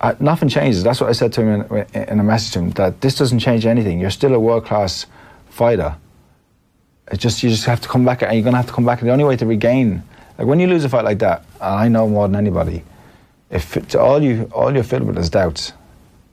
[0.00, 0.82] Uh, nothing changes.
[0.82, 3.38] That's what I said to him in, in a message to him that this doesn't
[3.40, 4.00] change anything.
[4.00, 5.04] You're still a world class
[5.50, 5.94] fighter.
[7.08, 9.00] It's just you just have to come back, and you're gonna have to come back.
[9.00, 10.02] And the only way to regain,
[10.38, 12.82] like when you lose a fight like that, and I know more than anybody,
[13.50, 15.74] if all you all you're filled with is doubts,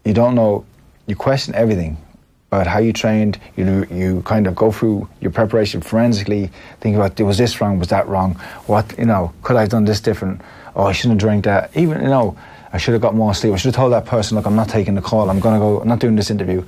[0.10, 0.66] you don't know,
[1.10, 1.94] you question everything
[2.52, 3.38] about how you trained.
[3.58, 3.66] You
[4.02, 6.50] you kind of go through your preparation forensically,
[6.82, 8.32] think about was this wrong, was that wrong?
[8.66, 10.42] What you know, could I have done this different?
[10.76, 11.70] Oh, I shouldn't have drank that.
[11.76, 12.36] Even you know,
[12.74, 13.54] I should have got more sleep.
[13.54, 15.30] I should have told that person, look, I'm not taking the call.
[15.30, 15.80] I'm gonna go.
[15.82, 16.64] I'm not doing this interview.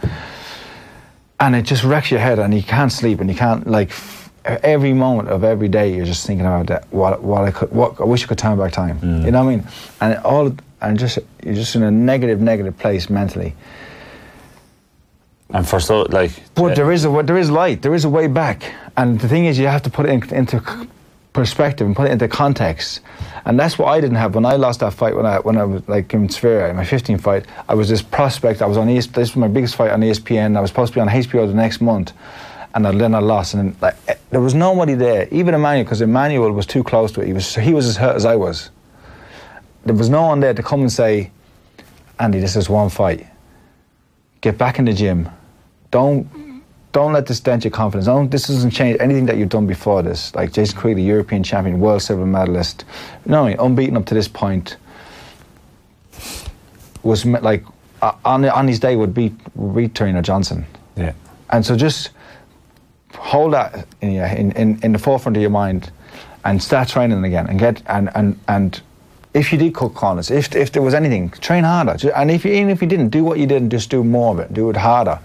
[1.39, 3.89] And it just wrecks your head, and you can't sleep, and you can't like.
[3.89, 4.19] f-
[4.63, 6.81] Every moment of every day, you're just thinking about that.
[6.91, 8.97] What, what I could, what I wish I could turn back time.
[8.99, 9.23] Mm.
[9.25, 9.67] You know what I mean?
[10.01, 13.55] And all, and just you're just in a negative, negative place mentally.
[15.53, 17.81] And for so like, But there is a there is light.
[17.81, 18.73] There is a way back.
[18.97, 20.87] And the thing is, you have to put it in, into
[21.33, 23.01] perspective and put it into context.
[23.45, 25.63] And that's what I didn't have when I lost that fight when I when I
[25.63, 27.45] was like in Sphere in my 15th fight.
[27.67, 28.61] I was this prospect.
[28.61, 30.57] I was on ES, this was my biggest fight on ESPN.
[30.57, 32.13] I was supposed to be on HBO the next month,
[32.75, 33.53] and then I lost.
[33.53, 37.21] And like eh, there was nobody there, even Emanuel, because Emanuel was too close to
[37.21, 37.27] it.
[37.27, 38.69] He was he was as hurt as I was.
[39.85, 41.31] There was no one there to come and say,
[42.19, 43.25] Andy, this is one fight.
[44.41, 45.29] Get back in the gym.
[45.89, 46.27] Don't
[46.91, 48.05] don't let this dent your confidence.
[48.05, 50.35] Don't, this doesn't change anything that you've done before this.
[50.35, 52.83] Like Jason Quigley, European champion, world silver medalist,
[53.25, 54.77] you know, what I mean, unbeaten up to this point.
[57.03, 57.63] Was like
[58.25, 60.65] on on his day would beat would beat Tureano Johnson,
[60.95, 61.13] yeah,
[61.49, 62.09] and so just
[63.15, 65.91] hold that in, in, in in the forefront of your mind,
[66.45, 68.81] and start training again, and get and and and.
[69.33, 71.95] If you did cut corners, if, if there was anything, train harder.
[72.13, 74.33] And if you, even if you didn't, do what you did and just do more
[74.33, 74.53] of it.
[74.53, 75.19] Do it harder.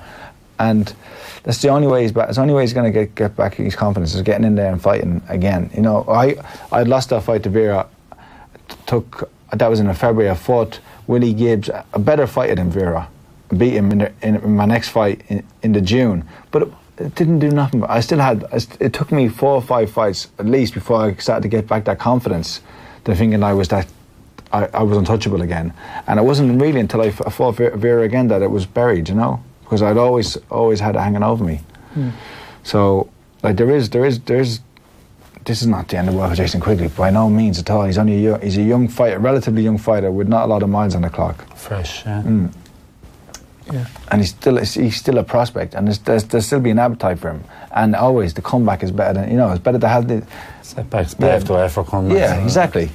[0.58, 0.94] And
[1.42, 2.28] that's the only way he's back.
[2.28, 4.54] It's the only way he's going to get, get back his confidence is getting in
[4.54, 5.70] there and fighting again.
[5.74, 6.36] You know, I
[6.72, 7.88] I lost that fight to Vera.
[8.86, 10.30] Took that was in February.
[10.30, 13.08] I fought Willie Gibbs, a better fighter than Vera.
[13.56, 17.14] Beat him in, the, in, my next fight in, in the June, but it, it
[17.14, 17.84] didn't do nothing.
[17.84, 18.44] I still had.
[18.80, 21.84] It took me four or five fights at least before I started to get back
[21.84, 22.60] that confidence.
[23.04, 23.86] To thinking I was that
[24.52, 25.72] I, I was untouchable again.
[26.06, 28.64] And it wasn't really until I, f- I fought Vera, Vera again that it was
[28.66, 31.60] buried, you know, because I'd always always had it hanging over me.
[32.62, 33.08] So
[33.42, 34.60] like there is there is there's
[35.44, 37.70] this is not the end of the world for Jason Quigley by no means at
[37.70, 37.84] all.
[37.84, 40.62] He's only a young, he's a young fighter, relatively young fighter with not a lot
[40.62, 42.04] of miles on the clock, fresh.
[42.04, 42.22] Yeah.
[42.24, 42.52] Mm.
[43.72, 43.86] Yeah.
[44.12, 47.18] and he's still he's still a prospect, and there's, there's there's still be an appetite
[47.18, 47.44] for him.
[47.72, 50.24] And always the comeback is better than you know it's better to have the
[50.62, 51.32] Setbacks, Yeah.
[51.38, 52.18] paved the for comebacks.
[52.18, 52.90] yeah exactly.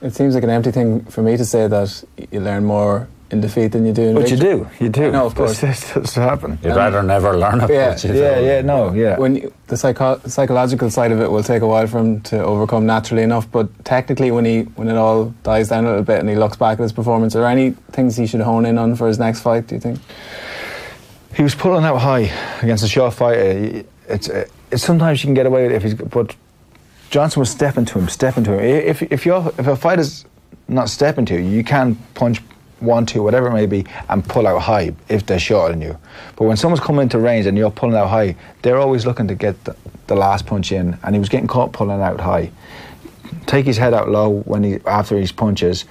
[0.00, 3.40] It seems like an empty thing for me to say that you learn more in
[3.42, 5.10] defeat than you do in But you do, you do.
[5.12, 5.60] No, of course.
[5.60, 6.58] That's, that's what happen.
[6.62, 8.04] You'd rather never learn about Yeah, it.
[8.04, 9.18] you Yeah, yeah, no, yeah.
[9.18, 12.42] When you, the psycho- psychological side of it will take a while for him to
[12.42, 16.20] overcome naturally enough, but technically, when he when it all dies down a little bit
[16.20, 18.78] and he looks back at his performance, are there any things he should hone in
[18.78, 19.66] on for his next fight?
[19.66, 19.98] Do you think?
[21.34, 22.32] he was pulling out high
[22.62, 23.84] against a short fighter.
[24.08, 25.94] It's, it's sometimes you can get away with it if he's.
[25.94, 26.34] But
[27.10, 28.60] Johnson was stepping to him, stepping to him.
[28.60, 30.24] If if you're if a fighter's
[30.68, 32.42] not stepping to you, you can punch
[32.80, 35.98] one, two, whatever it may be, and pull out high if they're shorter than you.
[36.36, 39.34] But when someone's coming into range and you're pulling out high, they're always looking to
[39.34, 39.74] get the,
[40.06, 42.50] the last punch in, and he was getting caught pulling out high.
[43.46, 45.86] Take his head out low when he after his punches,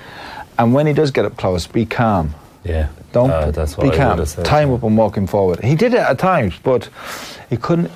[0.58, 2.88] and when he does get up close, be calm Yeah.
[3.12, 4.10] Don't Uh, that's what be I calm.
[4.12, 4.76] would've said, Tie him yeah.
[4.76, 5.64] up and walk him forward.
[5.64, 6.90] He did it at times, but
[7.50, 7.92] he couldn't.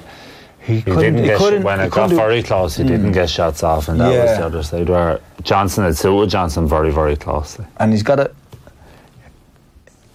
[0.63, 0.99] He, He couldn't.
[1.01, 1.63] didn't he get couldn't.
[1.63, 2.75] when he it got do- very close.
[2.77, 6.29] He didn't get shots off, and that was the other side where Johnson had suited
[6.29, 7.65] Johnson very, very closely.
[7.77, 8.31] and he's got a.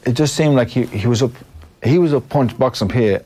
[0.05, 1.33] It just seemed like he, he was up,
[1.83, 3.25] he was up punch boxing up here,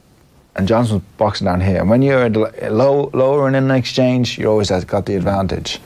[0.57, 1.79] and Johnson was boxing down here.
[1.81, 5.79] And when you're at low lower and in an exchange, you always got the advantage.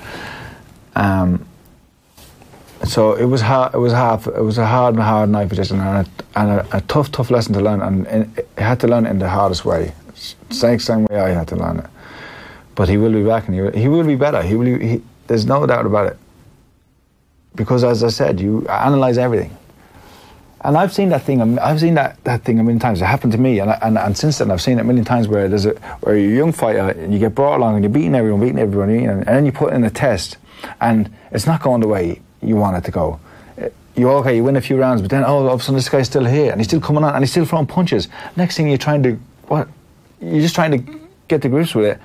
[0.94, 1.44] Um.
[2.85, 3.75] So it was hard.
[3.75, 4.27] It was hard.
[4.27, 7.11] It was a hard, and hard night for Justin, and, a, and a, a tough,
[7.11, 7.81] tough lesson to learn.
[7.81, 9.92] And, and he had to learn it in the hardest way,
[10.51, 11.87] same same way I had to learn it.
[12.75, 14.43] But he will be back, and he will, he will be better.
[14.43, 14.79] He will.
[14.79, 16.19] He, there's no doubt about it
[17.55, 19.57] because as I said, you analyze everything.
[20.63, 21.59] And I've seen that thing.
[21.59, 23.03] I've seen that, that thing a million times.
[23.03, 25.05] It happened to me, and, I, and and since then I've seen it a million
[25.05, 27.85] times where there's a where you're a young fighter and you get brought along and
[27.85, 30.39] you're beating everyone, beating everyone, and then you put in a test,
[30.81, 33.21] and it's not going the way you want it to go.
[33.59, 35.77] Eh, you okay, you win a few rounds, but then oh, all of a sudden
[35.77, 38.09] this guy's still here and he's still coming on and he's still throwing punches.
[38.35, 39.69] Next thing you're trying to what?
[40.25, 42.01] You're just trying to get the grips with it,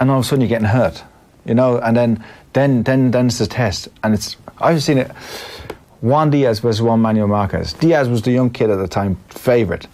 [0.00, 1.02] and all of a sudden you're getting hurt,
[1.44, 1.78] you know.
[1.78, 5.10] And then then then then it's a test, and it's I've seen it.
[6.00, 7.72] Juan Diaz versus Juan Manuel Marquez.
[7.72, 9.86] Diaz was the young kid at the time, favourite,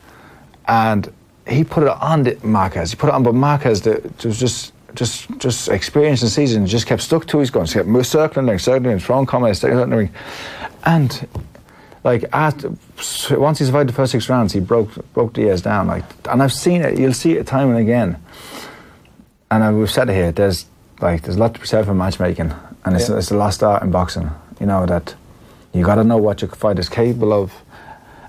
[0.66, 1.12] and
[1.46, 2.90] he put it on Marquez.
[2.90, 6.86] He put it on, but Marquez the, was just just just experienced in season, just
[6.86, 10.10] kept stuck to his guns, kept circling there, circling, throwing comments, circling
[10.84, 11.28] and
[12.04, 12.72] like after,
[13.36, 15.86] once he survived the first six rounds, he broke broke Diaz down.
[15.86, 16.98] Like, and I've seen it.
[16.98, 18.16] You'll see it time and again.
[19.50, 20.32] And I, we've said it here.
[20.32, 20.66] There's
[21.00, 22.52] like there's a lot to be said for matchmaking,
[22.84, 23.16] and it's, Yeah.
[23.18, 24.30] it's a lost art in boxing.
[24.60, 25.14] You know that
[25.72, 27.52] you got to know what your fighter's capable of.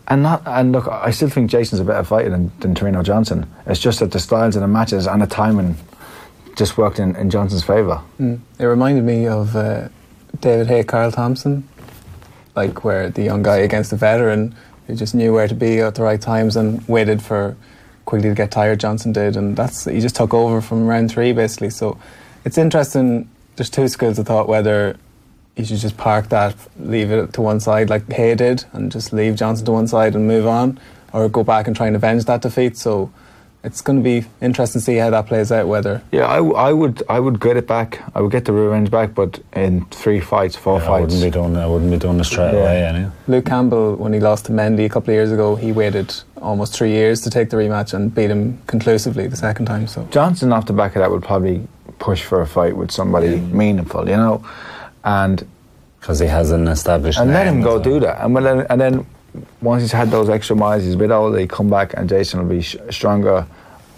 [0.08, 3.50] And not and look, I still think Jason's a better fighter than, than Tureano Johnson.
[3.66, 5.78] It's just that the styles of the matches and the timing
[6.58, 8.02] just worked in, in Johnson's favour.
[8.20, 8.40] Mm.
[8.60, 9.88] It reminded me of uh,
[10.42, 11.68] David Haye, Carl Thompson,
[12.56, 14.56] like where the young guy against the veteran
[14.88, 17.56] who just knew where to be at the right times and waited for
[18.06, 18.80] Quigley to get tired.
[18.80, 21.70] Johnson did, and that's he just took over from round three basically.
[21.70, 21.98] So
[22.46, 23.30] it's interesting.
[23.56, 24.98] There's two schools of thought whether
[25.56, 29.14] you should just park that, leave it to one side like Haye did, and just
[29.14, 30.80] leave Johnson to one side and move on,
[31.14, 32.78] or go back and try and avenge that defeat.
[32.78, 33.12] So
[33.64, 35.68] it's going to be interesting to see how that plays out.
[35.68, 38.02] Whether Yeah, I, w- I would I would get it back.
[38.16, 41.14] I would get the revenge back, but in three fights, four I fights.
[41.14, 41.56] wouldn't be doing.
[41.56, 42.60] I wouldn't be doing this straight Yeah.
[42.62, 42.84] away.
[42.84, 43.12] Anyway.
[43.28, 46.74] Luke Campbell, when he lost to Mendy a couple of years ago, he waited almost
[46.76, 49.86] three years to take the rematch and beat him conclusively the second time.
[49.88, 51.68] So Johnson off the back of that would probably
[52.00, 54.44] push for a fight with somebody meaningful, you know,
[55.04, 55.46] and
[56.00, 57.20] because he has an established.
[57.20, 57.94] and let him go as well.
[57.94, 58.26] do that.
[58.26, 59.06] And then and then
[59.62, 61.38] once he's had those extra miles, he's a bit older.
[61.40, 63.46] He come back, and Jason will be sh- stronger,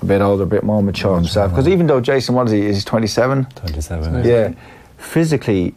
[0.02, 1.52] a bit older, a bit more mature himself.
[1.52, 2.62] Because even though Jason, what is he?
[2.66, 3.46] Is he twenty seven?
[3.56, 4.26] Twenty-seven.
[4.26, 4.54] Yeah,
[4.98, 5.74] physically,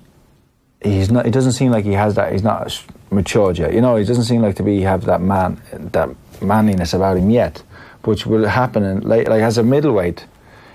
[0.83, 1.27] he's not.
[1.27, 2.33] It doesn't seem like he has that.
[2.33, 3.73] He's not matured yet.
[3.73, 6.11] You know, he doesn't seem like to be have that man, that
[6.42, 7.62] manliness about him yet,
[8.05, 9.29] which will happen in late.
[9.29, 10.27] Like as a middleweight,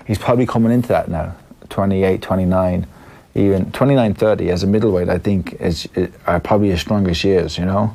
[0.06, 1.34] he's probably coming into that now.
[1.68, 2.86] 28, 29,
[3.34, 5.08] even 29, 30 as a middleweight.
[5.08, 7.56] I think is, is are probably his strongest years.
[7.58, 7.94] You know.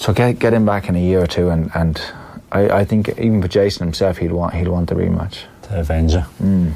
[0.00, 2.00] So get get him back in a year or two, and and
[2.50, 5.40] I, I think even for Jason himself, he'd want he'd want the rematch.
[5.64, 6.24] To avenge it.
[6.42, 6.72] Mm.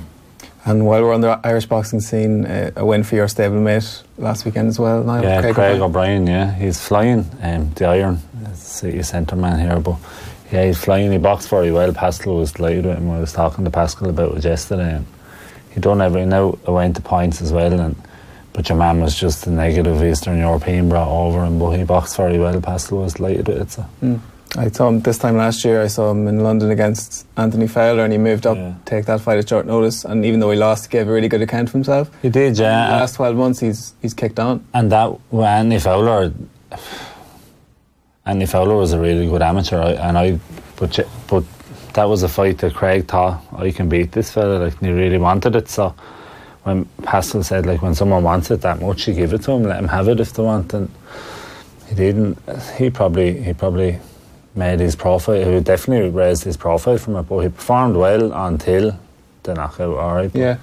[0.66, 4.44] and while we're on the Irish boxing scene, uh, a win for your stablemate last
[4.44, 5.02] weekend as well.
[5.02, 5.82] Niall Yeah, Craig, O'Brien.
[5.82, 6.26] O'Brien.
[6.26, 7.24] Yeah, he's flying.
[7.40, 8.18] Um, the Iron
[8.52, 9.96] City centre man here, but
[10.52, 11.10] yeah, he's flying.
[11.10, 11.94] He boxed very well.
[11.94, 13.10] Pascal was delighted with him.
[13.10, 15.06] I was talking to Pascal about it yesterday, and
[15.70, 16.28] he done everything.
[16.28, 17.96] Now I went to points as well, and
[18.54, 22.16] but your man was just a negative Eastern European brought over and but he boxed
[22.16, 22.58] very well.
[22.60, 23.70] Pascal was delighted with it.
[23.72, 23.84] So.
[24.02, 24.20] Mm.
[24.56, 25.82] I saw him this time last year.
[25.82, 28.74] I saw him in London against Anthony Fowler, and he moved up, Yeah.
[28.84, 30.04] take that fight at short notice.
[30.04, 32.08] And even though he lost, he gave a really good account of himself.
[32.22, 32.90] He did, In the yeah.
[33.00, 34.64] last twelve months, he's he's kicked on.
[34.72, 36.32] And that well, Andy Fowler,
[38.26, 40.38] Andy Fowler was a really good amateur, I- and I,
[40.76, 41.42] but but
[41.94, 44.92] that was a fight that Craig thought I can beat this fella, like and he
[44.94, 45.68] really wanted it.
[45.68, 45.94] So
[46.64, 49.62] when Pascal said like when someone wants it that much, you give it to them,
[49.64, 50.90] let them have it if they want, and
[51.88, 52.38] he didn't.
[52.76, 53.98] He probably he probably
[54.54, 55.44] made his profile.
[55.44, 58.98] He definitely raised his profile from it, but he performed well until
[59.42, 59.96] the knockout.
[59.96, 60.56] All right, Yeah,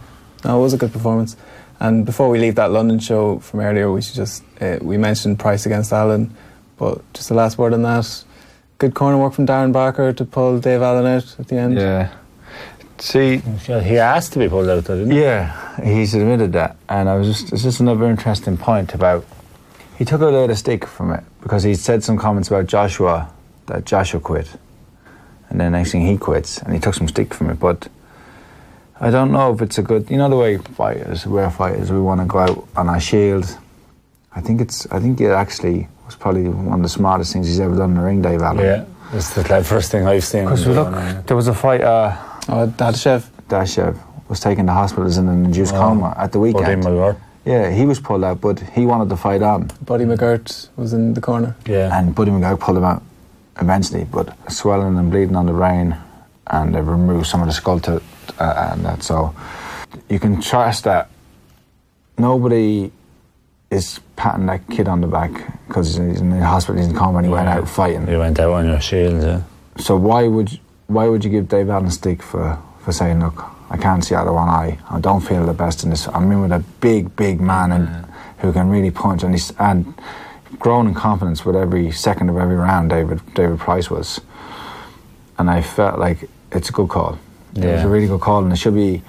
[0.44, 1.38] no, it was a good performance.
[1.80, 5.40] And before we leave that London show from earlier, we should just uh, we mentioned
[5.40, 6.36] Price against Allen,
[6.78, 8.24] but just the last word on that.
[8.80, 11.76] Good corner work from Darren Barker to pull Dave Allen out at the end.
[11.76, 12.12] Yeah.
[13.02, 15.22] See, he asked to be pulled out, didn't he?
[15.22, 19.26] Yeah, he's admitted that, and I was just it's just another interesting point about
[19.98, 23.32] he took a load of stick from it because he said some comments about Joshua
[23.66, 24.48] that Joshua quit,
[25.50, 27.60] and then next thing he quits, and he took some stick from it.
[27.60, 27.88] But
[29.00, 32.00] I don't know if it's a good, you know, the way fighters, we're fighters, we
[32.00, 33.58] want to go out on our shield,
[34.34, 34.86] I think it's.
[34.92, 37.96] I think it actually was probably one of the smartest things he's ever done in
[37.98, 38.64] the ring, Dave Allen.
[38.64, 40.46] Yeah, it's the cleverest thing I've seen.
[40.46, 41.82] Because him we do, look, there was a fight.
[41.82, 42.16] Uh,
[42.50, 43.28] Oh, Dadashev.
[43.50, 43.98] Dashev
[44.30, 45.80] was taken to hospital as in an induced Oh.
[45.80, 46.84] coma at the Buddy weekend.
[46.84, 47.18] McGirt.
[47.46, 51.14] Yeah, he was pulled out, but he wanted to fight on, Buddy McGirt was in
[51.14, 51.56] the corner.
[51.66, 51.98] Yeah.
[51.98, 53.02] and Buddy McGirt pulled him out
[53.60, 54.06] eventually.
[54.06, 55.96] But swelling and bleeding on the brain,
[56.48, 58.02] and they've removed some of the skull to,
[58.40, 59.04] uh, and that.
[59.04, 59.34] So
[60.08, 61.10] you can trust that
[62.18, 62.92] nobody
[63.70, 65.32] is patting that kid on the back
[65.68, 68.06] because he's, he's in the hospital, he's in coma, and he went out fighting.
[68.08, 69.42] He went out on your shield, yeah.
[69.78, 70.60] So why would
[70.92, 74.28] why would you give Dave Allen stick for, for saying, look, I can't see out
[74.28, 74.78] of one eye.
[74.90, 76.08] I don't feel the best in this.
[76.08, 78.06] I'm in with a big, big man and
[78.40, 79.94] who can really punch and he's and
[80.60, 82.90] grown in confidence with every second of every round.
[82.90, 84.20] David David Price was,
[85.38, 87.18] and I felt like it's a good call.
[87.56, 87.84] It was Yeah.
[87.84, 89.02] a really good call, and it should be.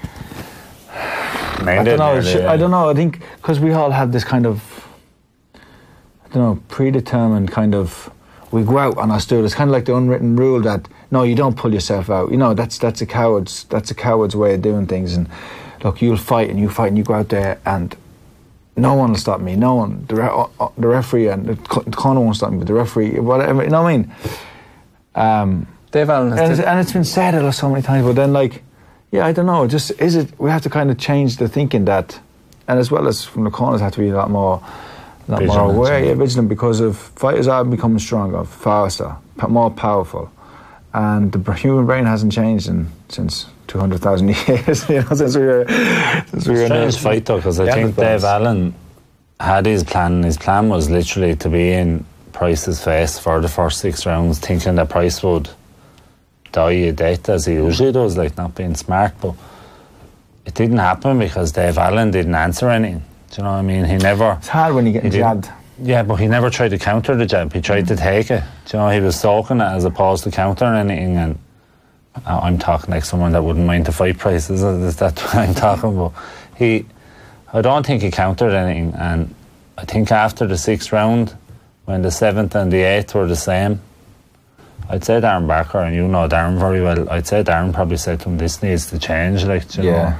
[0.90, 2.16] I don't know.
[2.16, 2.88] it should- I don't know.
[2.90, 4.87] I think because we all have this kind of,
[5.55, 8.11] I don't know, predetermined kind of.
[8.51, 9.45] We go out and us do it.
[9.45, 12.31] It's kind of like the unwritten rule that no, you don't pull yourself out.
[12.33, 15.14] You know, that's that's a coward's that's a coward's way of doing things.
[15.14, 15.29] And
[15.85, 17.94] look, you'll fight and you fight and you go out there and
[18.77, 19.55] no one will stop me.
[19.55, 20.07] No one.
[20.09, 22.59] The, re- uh, uh, the referee and the, co- the corner won't stop me.
[22.59, 23.62] But the referee, whatever.
[23.62, 24.14] You know what I mean?
[25.14, 28.07] Um, Dave Allen and has it's, to, and it's been said it so many times,
[28.07, 28.62] but then like,
[29.11, 29.66] yeah, I don't know.
[29.66, 30.33] Just is it?
[30.40, 32.18] We have to kind of change the thinking that,
[32.66, 34.62] and as well as from the corners, have to be a lot more,
[35.29, 36.14] lot more Vigilant, aware, yeah.
[36.14, 39.14] vigilant, because of fighters are becoming stronger, faster,
[39.46, 40.33] more powerful,
[40.94, 44.88] and the human brain hasn't changed in, since two hundred thousand years.
[44.88, 45.66] You know, since we were
[46.28, 48.74] since we were Strange fight though, because I Yeah, think Dave Allen
[49.40, 50.22] had his plan.
[50.22, 54.74] His plan was literally to be in Price's face for the first six rounds, thinking
[54.76, 55.48] that Price would
[56.52, 59.14] die a death as he usually does, like not being smart.
[59.20, 59.35] But
[60.44, 63.02] it didn't happen because Dave Allen didn't answer anything.
[63.31, 63.85] Do you know what I mean?
[63.87, 64.37] He never.
[64.38, 65.48] It's hard when you get jabbed.
[65.83, 67.53] Yeah, but he never tried to counter the jab.
[67.53, 68.42] He tried to take it.
[68.66, 71.16] Do you know, he was talking as opposed to countering anything.
[71.16, 71.38] And
[72.25, 74.62] I'm talking like someone that wouldn't mind to fight prices.
[74.62, 76.14] Is that what I'm talking about?
[76.57, 76.87] He,
[77.53, 78.95] I don't think he countered anything.
[78.95, 79.35] And
[79.77, 81.37] I think after the sixth round,
[81.85, 83.81] when the seventh and the eighth were the same,
[84.88, 87.09] I'd say Darren Barker, and you know Darren very well.
[87.11, 89.90] I'd say Darren probably said to him, "This needs to change." Like, you Yeah.
[90.11, 90.16] know.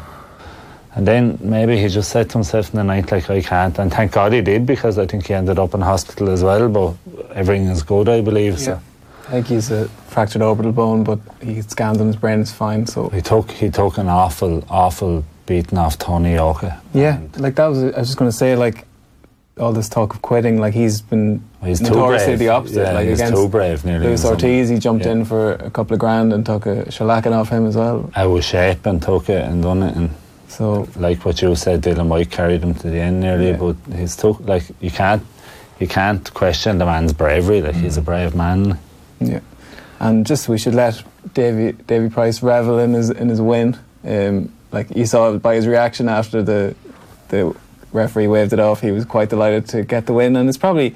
[0.95, 3.79] And then maybe he just said to himself in the night, like, I can't.
[3.79, 6.69] And thank God he did because I think he ended up in hospital as well.
[6.69, 6.95] But
[7.35, 8.55] everything is good, I believe.
[8.59, 8.59] yeah.
[8.65, 8.81] So
[9.29, 12.87] I think he's a fractured orbital bone, but he scans on his brain, it's fine.
[12.87, 16.81] So he took he took an awful, awful beating off Tony Yoka.
[16.93, 17.83] yeah, like that was.
[17.83, 18.85] I was just going to say, like
[19.59, 22.83] all this talk of quitting, like he's been he's notoriously the opposite.
[22.83, 23.83] Yeah, like he's against too brave.
[23.87, 25.13] Nearly Luis Ortiz, he jumped Yeah.
[25.13, 28.11] in for a couple of grand and took a shellacking off him as well.
[28.15, 30.11] I of shape and took it and done it and.
[30.57, 33.57] So like what you said, Dillian Whyte carried him to the end nearly, Yeah.
[33.57, 35.23] but he's took like you can't
[35.81, 37.63] you can't question the man's bravery.
[37.63, 38.79] Like he's a brave man.
[39.21, 39.41] yeah,
[39.99, 41.03] and just we should let
[41.35, 43.79] Davy Davy Price revel in his in his win.
[44.05, 46.75] Um, like you saw by his reaction after the
[47.29, 47.55] the
[47.93, 50.95] referee waved it off, he was quite delighted to get the win, and it's probably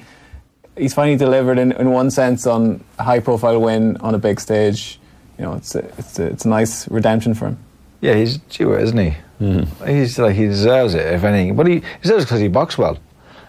[0.77, 4.39] he's finally delivered in, in one sense on a high profile win on a big
[4.39, 4.99] stage.
[5.39, 7.57] You know, it's a, it's a, it's a nice redemption for him.
[8.01, 9.15] Yeah, he's due, isn't he?
[9.41, 9.87] Mm.
[9.87, 11.55] He's like he deserves it, if anything.
[11.55, 12.97] But he, deserves it because he boxed well,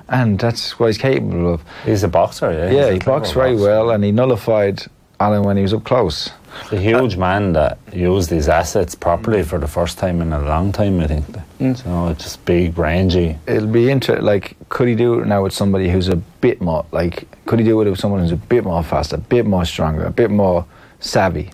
[0.08, 1.62] and that's what he's capable of.
[1.84, 2.70] He's a boxer, yeah.
[2.70, 3.64] Yeah, he boxed very boxer.
[3.64, 4.82] well, and he nullified
[5.20, 6.30] Allen when he was up close.
[6.72, 10.72] A huge man that used his assets properly for the first time in a long
[10.72, 11.26] time, I think.
[11.60, 11.76] Mm.
[11.76, 13.38] So it's just big, rangy.
[13.46, 14.24] It'll be interesting.
[14.24, 17.28] Like, could he do it now with somebody who's a bit more like?
[17.46, 20.04] Could he do it with someone who's a bit more fast, a bit more stronger,
[20.04, 20.66] a bit more
[21.00, 21.50] savvy?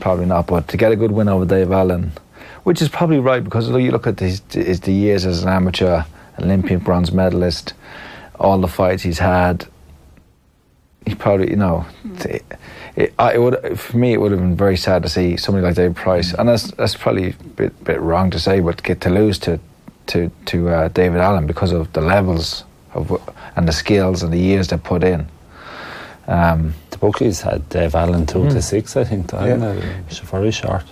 [0.00, 0.46] Probably not.
[0.46, 2.12] But to get a good win over Dave Allen,
[2.64, 6.02] which is probably right because you look at his, his the years as an amateur,
[6.38, 7.74] Olympic bronze medalist,
[8.38, 9.66] all the fights he's had.
[11.06, 11.86] He probably, you know,
[12.18, 12.40] t-
[12.96, 15.64] it, I, it would for me it would have been very sad to see somebody
[15.64, 19.00] like David Price, and that's that's probably a bit bit wrong to say, but get
[19.02, 19.60] to lose to
[20.08, 23.22] to to uh, David Allen because of the levels of
[23.54, 25.28] and the skills and the years they put in.
[26.28, 28.62] Um, The bookies had Dave Allen two to Mm.
[28.62, 29.26] six, I think.
[29.30, 29.56] though, Yeah.
[29.58, 29.86] hadn't they?
[29.86, 30.84] It was very short.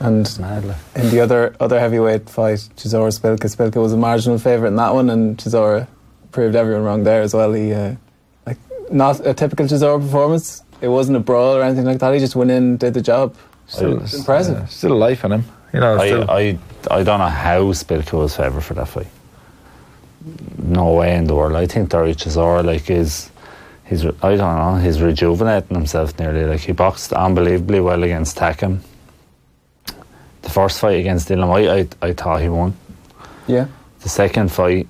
[0.00, 0.76] And It's mad, like.
[0.96, 3.46] in the other other heavyweight fight, Chisora Szpilka.
[3.48, 5.86] Szpilka was a marginal favourite in that one, and Chisora
[6.32, 7.52] proved everyone wrong there as well.
[7.52, 7.92] He, uh,
[8.46, 8.58] like,
[8.90, 10.62] not a typical Chisora performance.
[10.80, 12.12] It wasn't a brawl or anything like that.
[12.14, 13.34] He just went in, did the job.
[13.66, 14.56] still, It's impressive.
[14.56, 15.44] uh, still life in him.
[15.72, 16.58] You know, still, I,
[16.90, 19.06] I, I don't know how Szpilka was favourite for that fight.
[20.58, 21.54] No way in the world.
[21.54, 23.30] I think Derry Chisora, like, is.
[23.90, 26.44] He's, re- I don't know, he's rejuvenating himself nearly.
[26.46, 28.78] Like, he boxed unbelievably well against Takam.
[30.42, 32.74] The first fight against Dillian Whyte, I, I thought he won.
[33.48, 33.66] Yeah.
[34.00, 34.86] The second fight,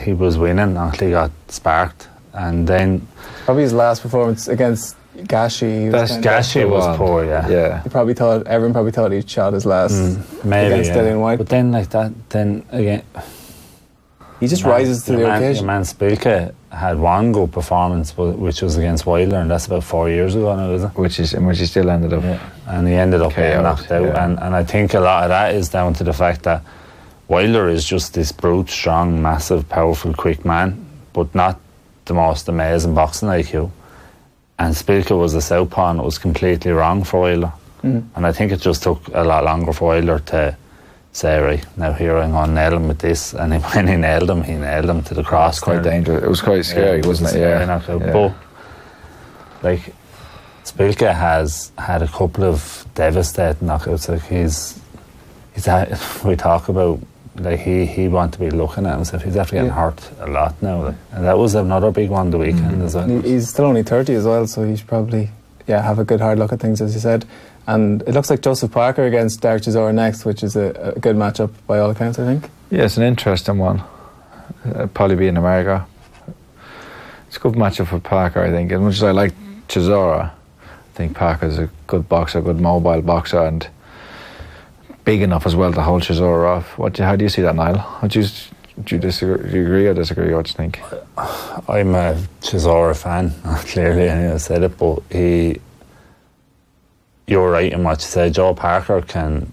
[0.00, 3.06] he was winning until he got sparked, and then
[3.44, 5.82] Probably his last performance against Gashi.
[5.82, 6.96] he was That's Gashi was one.
[6.96, 7.46] poor, yeah.
[7.48, 7.82] Yeah.
[7.82, 9.92] He probably thought everyone probably thought he'd shot his last.
[9.92, 10.96] Mm, maybe against yeah.
[10.96, 11.36] Dillian Whyte.
[11.38, 13.02] But then like that, then again,
[14.40, 15.64] He just man- rises to the man, occasion.
[15.64, 20.08] Your man Szpilka had one good performance, which was against Wilder, and that's about four
[20.08, 20.90] years ago now, is it?
[20.94, 22.40] Which is in which he still ended up.
[22.66, 24.04] And he ended up getting KO'd, knocked out.
[24.04, 24.24] yeah.
[24.24, 26.62] And, and I think a lot of that is down to the fact that
[27.26, 31.58] Wilder is just this brute, strong, massive, powerful, quick man, but not
[32.04, 33.70] the most amazing boxing IQ.
[34.58, 37.52] And Szpilka was a southpaw and it was completely wrong for Wilder.
[37.82, 38.04] Mm.
[38.16, 40.56] And I think it just took a lot longer for Wilder to
[41.12, 43.34] say, right, now here I'm going to nail him with this.
[43.34, 45.60] And when he nailed him, he nailed him to the cross.
[45.60, 46.22] Quite dangerous.
[46.22, 47.40] It was quite scary, Yeah, wasn't it?
[47.40, 47.64] Yeah.
[47.64, 48.00] knockout.
[48.00, 48.12] yeah.
[48.12, 48.34] But
[49.62, 49.94] like
[50.64, 54.08] Szpilka has had a couple of devastating knockouts.
[54.08, 54.78] Like he's
[55.54, 57.00] he's had, we talk about
[57.36, 59.22] like he he want to be looking at himself.
[59.22, 59.74] He's after getting Yeah.
[59.74, 60.84] hurt a lot now.
[60.84, 62.82] Like, and that was another big one the weekend mm-hmm.
[62.82, 63.08] as well.
[63.08, 65.30] He's still only 30 as well, so he should probably
[65.66, 67.24] yeah have a good hard look at things, as you said.
[67.68, 71.16] And it looks like Joseph Parker against Dereck Chisora next, which is a, a good
[71.16, 72.50] matchup by all accounts, I think.
[72.70, 73.82] Yeah, it's an interesting one.
[74.64, 75.86] Uh, probably be in America.
[77.26, 78.72] It's a good matchup for Parker, I think.
[78.72, 79.34] As much as I like
[79.68, 83.68] Chisora, I think Parker's a good boxer, a good mobile boxer, and
[85.04, 86.78] big enough as well to hold Chisora off.
[86.78, 86.94] What?
[86.94, 87.76] Do, how do you see that, Niall?
[87.76, 88.26] How do you,
[88.82, 89.50] do you disagree?
[89.50, 90.32] Do you agree or disagree?
[90.32, 90.80] What do you think?
[91.68, 93.34] I'm a Chisora fan,
[93.66, 95.60] clearly, and I said it, but he,
[97.28, 98.34] you're right in what you said.
[98.34, 99.52] Joe Parker can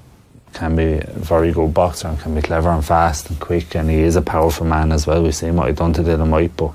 [0.54, 3.90] can be a very good boxer and can be clever and fast and quick, and
[3.90, 5.22] he is a powerful man as well.
[5.22, 6.72] We've seen what he done to Dillian Whyte, but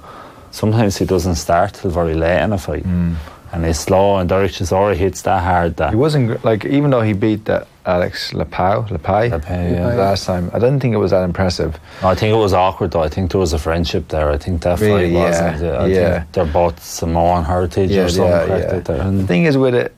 [0.51, 3.15] sometimes he doesn't start till very late in a fight, hmm.
[3.53, 4.19] and he's slow.
[4.19, 7.67] And Dereck Chisora hits that hard that He wasn't like even though he beat that
[7.87, 9.95] Alex Lapau, Lapai, Lapai, yeah.
[9.95, 10.51] last time.
[10.53, 11.81] I didn't think it was that impressive.
[12.03, 13.03] I think it was awkward though.
[13.03, 14.31] I think there was a friendship there.
[14.31, 15.75] I think that Really, fight yeah, wasn't.
[15.75, 16.19] I yeah.
[16.19, 19.11] think they're both Samoan heritage Yeah, or something yeah, yeah.
[19.11, 19.95] The thing is with it,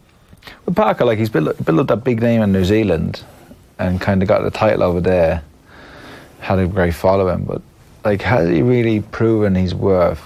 [0.66, 3.22] with Parker, like he's built built up that big name in New Zealand,
[3.78, 5.43] and kind of got the title over there.
[6.40, 7.62] Had a great following, but
[8.05, 10.20] like, has he really proven his worth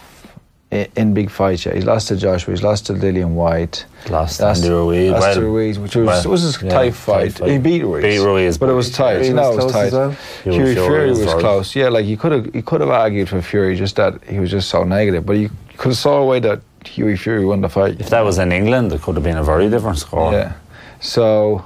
[0.71, 1.75] in, in big fights yet?
[1.75, 2.55] He's lost to Joshua.
[2.55, 3.85] He's lost to Dillian Whyte.
[4.09, 5.11] lost Lost, Andy Ruiz.
[5.11, 7.39] lost well, to Ruiz, which was well, was his yeah, tight fight.
[7.39, 8.03] He beat Ruiz.
[8.03, 9.25] Beat Ruiz, but it was tight.
[9.27, 9.93] You know, it was tight.
[9.93, 10.13] well.
[10.13, 11.77] Fury- Fury, was was close.
[11.77, 14.51] Yeah, like you could have you could have argued for Fury, just that he was
[14.51, 15.27] just so negative.
[15.27, 18.01] But you could have saw a way that Hughie Fury won the fight.
[18.01, 20.33] If that was in England, it could have been a very different score.
[20.33, 20.53] Yeah.
[21.01, 21.65] So,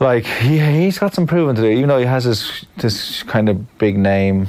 [0.00, 1.68] like, he, he's got some proving to do.
[1.68, 4.48] Even though he has this, this kind of big name,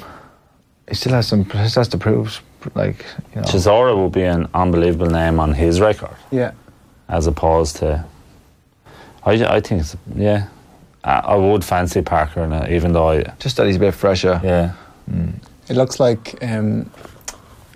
[0.88, 2.42] he still has some, he has to prove,
[2.76, 3.48] like, you know.
[3.48, 6.52] Chisora will be an unbelievable name on his record, Yeah.
[7.10, 8.06] as opposed to.
[9.26, 10.48] I, I think it's yeah.
[11.04, 13.94] I, I would fancy Parker, in it, even though I just that he's a bit
[13.94, 14.40] fresher.
[14.44, 14.74] yeah.
[15.70, 16.90] It looks like um,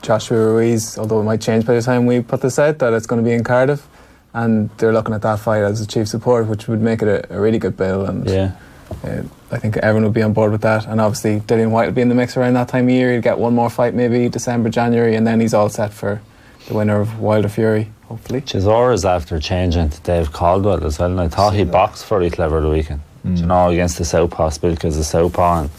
[0.08, 3.06] Joshua Ruiz, although it might change by the time we put this out, that it's
[3.06, 3.86] going to be in Cardiff.
[4.34, 7.36] And they're looking at that fight as a chief support, which would make it a,
[7.36, 8.06] a really good bill.
[8.06, 8.56] And Yeah,
[9.04, 10.86] uh, I think everyone would be on board with that.
[10.86, 13.12] And obviously, Dillian Whyte will be in the mix around that time of year.
[13.12, 16.22] He'll get one more fight, maybe December, January, and then he's all set for
[16.68, 18.40] the winner of Wilder Fury, hopefully.
[18.42, 22.30] Chisora is after changing to Dave Caldwell as well, and I thought he boxed very
[22.30, 23.02] clever the weekend.
[23.26, 25.70] Do You know, against the Southpaw Szpilka as a Southpaw, and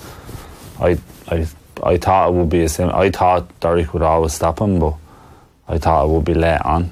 [0.81, 0.99] I,
[1.35, 1.47] I,
[1.83, 2.91] I thought it would be a sim.
[2.91, 4.95] I thought Dereck would always stop him, but
[5.69, 6.91] I thought it would be late on,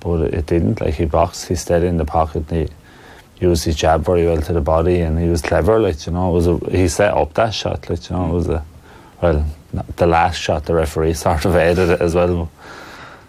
[0.00, 0.80] but it, didn't.
[0.80, 2.68] Like he boxed, he stayed in the pocket, he
[3.40, 5.80] used his jab very well to the body, and he was clever.
[5.80, 7.88] Like you know, it was a, he set up that shot.
[7.88, 8.64] Like you know, it was a
[9.20, 9.46] well,
[9.96, 12.50] the last shot the referee sort of aided it as well.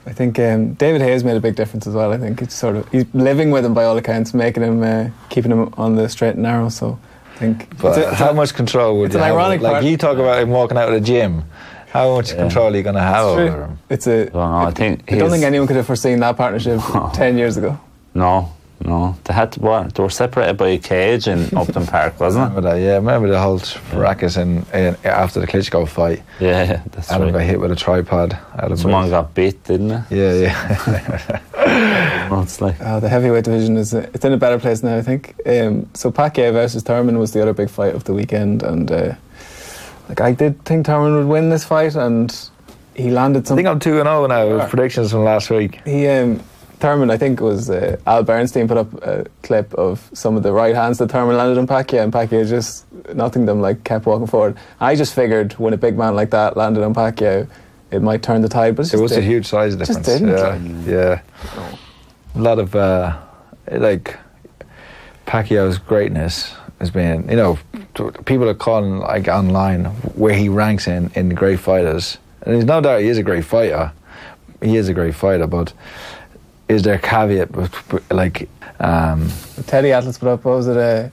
[0.07, 2.13] I think um, David Haye's made a big difference as well.
[2.13, 5.09] I think it's sort of he's living with him by all accounts, making him uh,
[5.29, 6.69] keeping him on the straight and narrow.
[6.69, 6.99] So
[7.38, 9.36] think But it's a- it's how a- much control would it's you an have?
[9.36, 11.43] ironic like part- you talk about him walking out of the gym.
[11.91, 12.38] How much Yeah.
[12.38, 13.61] control are you going to have it's over true.
[13.63, 13.79] him?
[13.89, 14.11] It's a.
[14.21, 14.41] I don't know.
[14.67, 16.81] I think I don't think anyone could have foreseen that partnership
[17.13, 17.77] ten years ago.
[18.13, 18.49] No,
[18.84, 19.15] no.
[19.23, 19.93] They had to what?
[19.95, 22.80] They were separated by a cage in Upton Park, wasn't Remember that?
[22.82, 26.21] Yeah, remember the whole fracas in, in after the Klitschko fight.
[26.39, 28.38] Yeah, that's Adam got hit with a tripod.
[28.57, 29.11] Adam Someone Wade.
[29.11, 30.03] got beat, didn't it?
[30.11, 32.28] Yeah, yeah.
[32.30, 34.97] No, it's like Uh, the heavyweight division is uh, it's in a better place now,
[34.97, 35.36] I think.
[35.45, 39.13] Um, so Pacquiao versus Thurman was the other big fight of the weekend, and uh,
[40.09, 42.36] like I did think Thurman would win this fight, and
[42.95, 43.65] he landed something.
[43.65, 44.57] I think I'm two and zero now.
[44.57, 45.82] with Predictions from last week.
[45.86, 46.41] He um,
[46.80, 50.43] Thurman, I think it was uh, Al Bernstein put up a clip of some of
[50.43, 54.05] the right hands that Thurman landed on Pacquiao, and Pacquiao just nothing them like kept
[54.05, 54.57] walking forward.
[54.80, 57.47] I just figured when a big man like that landed on Pacquiao,
[57.91, 60.07] it might turn the tide, but it was just a huge size Just difference.
[60.07, 60.88] didn't, yeah, like.
[60.88, 61.21] yeah.
[62.36, 63.17] A lot of uh,
[63.71, 64.17] like
[65.26, 67.57] Pacquiao's greatness has been, you know,
[68.26, 72.82] people are calling like online where he ranks in in great fighters, and there's no
[72.82, 73.93] doubt he is a great fighter.
[74.61, 75.71] He is a great fighter, but
[76.68, 78.49] is there a caveat with, with, like
[78.80, 79.30] um,
[79.68, 81.09] Teddy Atlas put up, what was it, uh,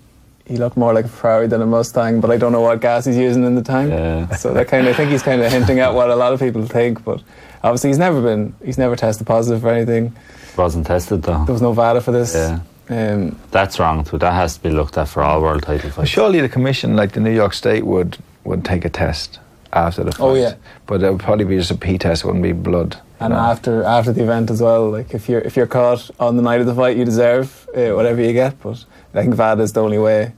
[0.47, 3.05] he looked more like a Ferrari than a Mustang, but I don't know what gas
[3.05, 3.91] he's using in the tank.
[3.91, 4.35] Yeah.
[4.37, 6.41] So that kind of, I think he's kind of hinting at what a lot of
[6.41, 7.23] people think, but
[7.63, 10.15] obviously he's never been, he's never tested positive for anything.
[10.57, 11.45] Wasn't tested though.
[11.45, 12.35] There was no VADA for this.
[12.35, 12.61] Yeah.
[12.89, 14.19] Um, That's wrong too.
[14.19, 16.11] That has to be looked at for all world title fights.
[16.11, 19.39] surely the commission, like the New York State, would would take a test
[19.73, 20.25] after the fight.
[20.25, 20.55] Oh, yeah.
[20.87, 22.25] but it would probably be just a P test.
[22.25, 23.01] It wouldn't be blood.
[23.23, 23.41] You and know.
[23.53, 26.61] after after the event as well, like if you're if you're caught on the night
[26.61, 28.61] of the fight, you deserve uh, whatever you get.
[28.63, 30.33] But I think that is the only way.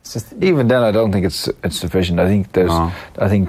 [0.00, 2.18] It's just even then, I don't think it's it's sufficient.
[2.20, 2.92] I think there's, No.
[3.18, 3.48] I think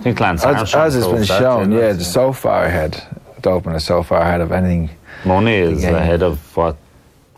[0.00, 2.32] I think Lance as, Armstrong as has been proved that, shown, didn't yeah, it's so
[2.32, 3.02] far ahead.
[3.40, 4.90] Doping is so far ahead of anything.
[5.24, 5.96] Money is Yeah.
[5.96, 6.76] ahead of what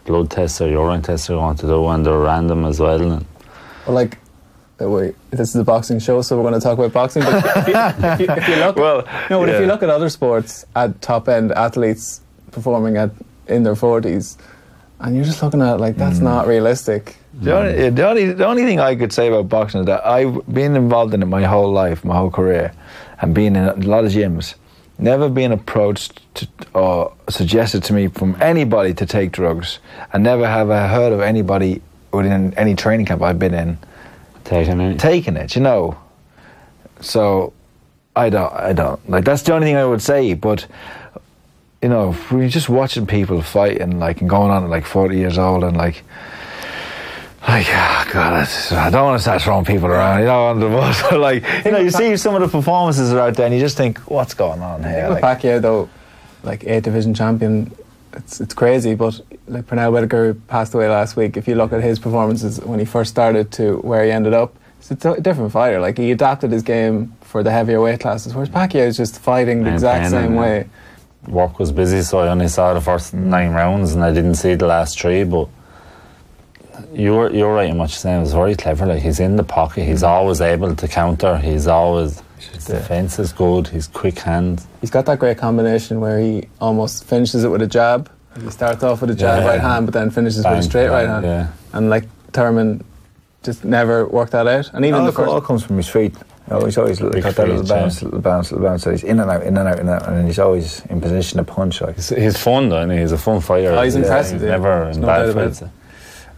[0.07, 3.01] blood tests or urine tests are want to do, and they're random as well.
[3.01, 3.25] And
[3.87, 4.19] well, like.
[4.81, 7.23] uh, Wait, this is a boxing show, so we're going to talk about boxing.
[7.23, 9.91] But if you, if you, if you look, Well, no, but if you look at
[9.91, 12.21] other sports, at top end athletes
[12.53, 13.11] performing at
[13.49, 14.39] in their forties,
[15.01, 16.23] and you're just looking at it like that's Mm.
[16.23, 17.17] not realistic.
[17.35, 20.47] The only, the only the only thing I could say about boxing is that I've
[20.47, 22.73] been involved in it my whole life, my whole career,
[23.21, 24.55] and been in a lot of gyms.
[24.99, 29.81] Never been approached to, or suggested to me from anybody to take drugs,
[30.13, 31.83] and never have I heard of anybody
[32.13, 33.77] within any training camp I've been in
[34.45, 34.99] taking it.
[34.99, 35.55] taking it.
[35.57, 35.99] You know,
[37.01, 37.53] so
[38.17, 39.25] I don't, I don't like.
[39.25, 40.35] That's the only thing I would say.
[40.35, 40.67] But
[41.83, 45.17] you know, we're just watching people fight and like and going on at like forty
[45.17, 46.03] years old and like.
[47.47, 50.75] Like, oh God, I don't want to start throwing people around, you know, under the
[50.75, 51.03] bus.
[51.13, 53.77] Like, you know, you see some of the performances are out there, and you just
[53.77, 55.09] think, what's going on here?
[55.11, 55.91] Like, Pacquiao, though,
[56.43, 57.71] like eight division champion,
[58.17, 58.95] it's it's crazy.
[58.95, 61.37] But like Pernell Whitaker who passed away last week.
[61.37, 64.55] If you look at his performances when he first started to where he ended up,
[64.79, 65.81] it's a t- different fighter.
[65.81, 69.65] Like he adapted his game for the heavier weight classes, whereas Pacquiao is just fighting
[69.65, 70.69] the exact same way.
[71.27, 74.55] Work was busy, so I only saw the first nine rounds, and I didn't see
[74.55, 75.25] the last three.
[75.25, 75.49] But
[76.93, 78.19] you're you're right in what you're saying.
[78.19, 78.87] It was very clever.
[78.87, 79.85] Like he's in the pocket.
[79.85, 81.39] He's always able to counter.
[81.39, 82.77] He's always his Yeah.
[82.77, 83.69] defense is good.
[83.69, 84.63] He's quick hand.
[84.81, 88.09] He's got that great combination where he almost finishes it with a jab.
[88.43, 89.49] He starts off with a jab Yeah.
[89.49, 91.25] right hand, but then finishes with a Bang, straight right bang, hand.
[91.25, 91.47] Yeah.
[91.73, 92.83] And like Thurman
[93.43, 94.71] just never worked that out.
[94.73, 96.15] And even all, the co- all comes from his feet.
[96.51, 97.81] You know, he's always got Big that little feet, yeah.
[97.81, 98.83] bounce, little bounce, little bounce.
[98.83, 101.01] So he's in and out, in and out, in and out, and he's always in
[101.01, 101.81] position to punch.
[101.81, 101.95] Like.
[101.97, 102.83] He's, he's fun though.
[102.83, 103.71] And he's a fun fighter.
[103.73, 104.51] Oh, he's Yeah, impressive, He's yeah.
[104.51, 105.63] never There's in no bad about fights.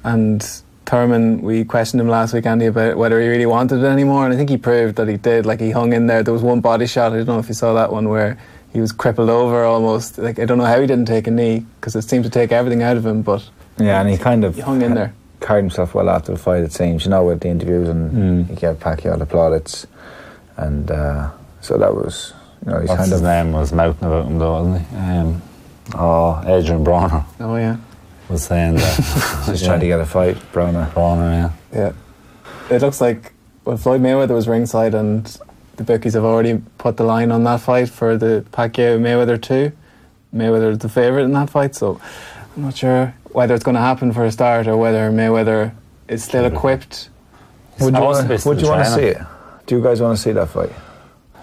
[0.04, 0.48] And
[0.87, 4.32] Thurman, we questioned him last week, Andy, about whether he really wanted it anymore, and
[4.32, 5.45] I think he proved that he did.
[5.45, 6.22] Like he hung in there.
[6.22, 7.12] There was one body shot.
[7.12, 8.39] I don't know if you saw that one where
[8.72, 10.16] he was crippled over almost.
[10.18, 12.53] Like I don't know how he didn't take a knee because it seemed to take
[12.53, 15.12] everything out of him, but Yeah, and he kind of he hung in there.
[15.41, 16.62] carried himself well after the fight.
[16.62, 18.51] It seems, you know, with the interviews, and Mm.
[18.51, 19.87] he gave Pacquiao the plaudits,
[20.57, 21.30] and uh,
[21.61, 22.32] so that was,
[22.64, 24.97] you know, he's What's kind his of name was mouthing about him though, wasn't he?
[24.97, 25.43] Um,
[25.97, 27.76] oh, Adrien Broner Oh yeah,
[28.29, 29.45] was saying that.
[29.47, 30.93] just trying to get a fight, Broner.
[30.95, 31.93] Bronner, yeah.
[32.70, 32.74] yeah.
[32.74, 33.33] It looks like
[33.64, 35.24] well, Floyd Mayweather was ringside, and
[35.77, 39.72] the bookies have already put the line on that fight for the Pacquiao Mayweather two.
[40.35, 42.01] Mayweather is the favourite in that fight, so
[42.57, 45.74] I'm not sure whether it's going to happen for a start or whether Mayweather
[46.09, 47.11] is still equipped.
[47.81, 48.49] Would you want to?
[48.49, 49.18] Would you want to see it?
[49.66, 50.72] Do you guys want to see that fight?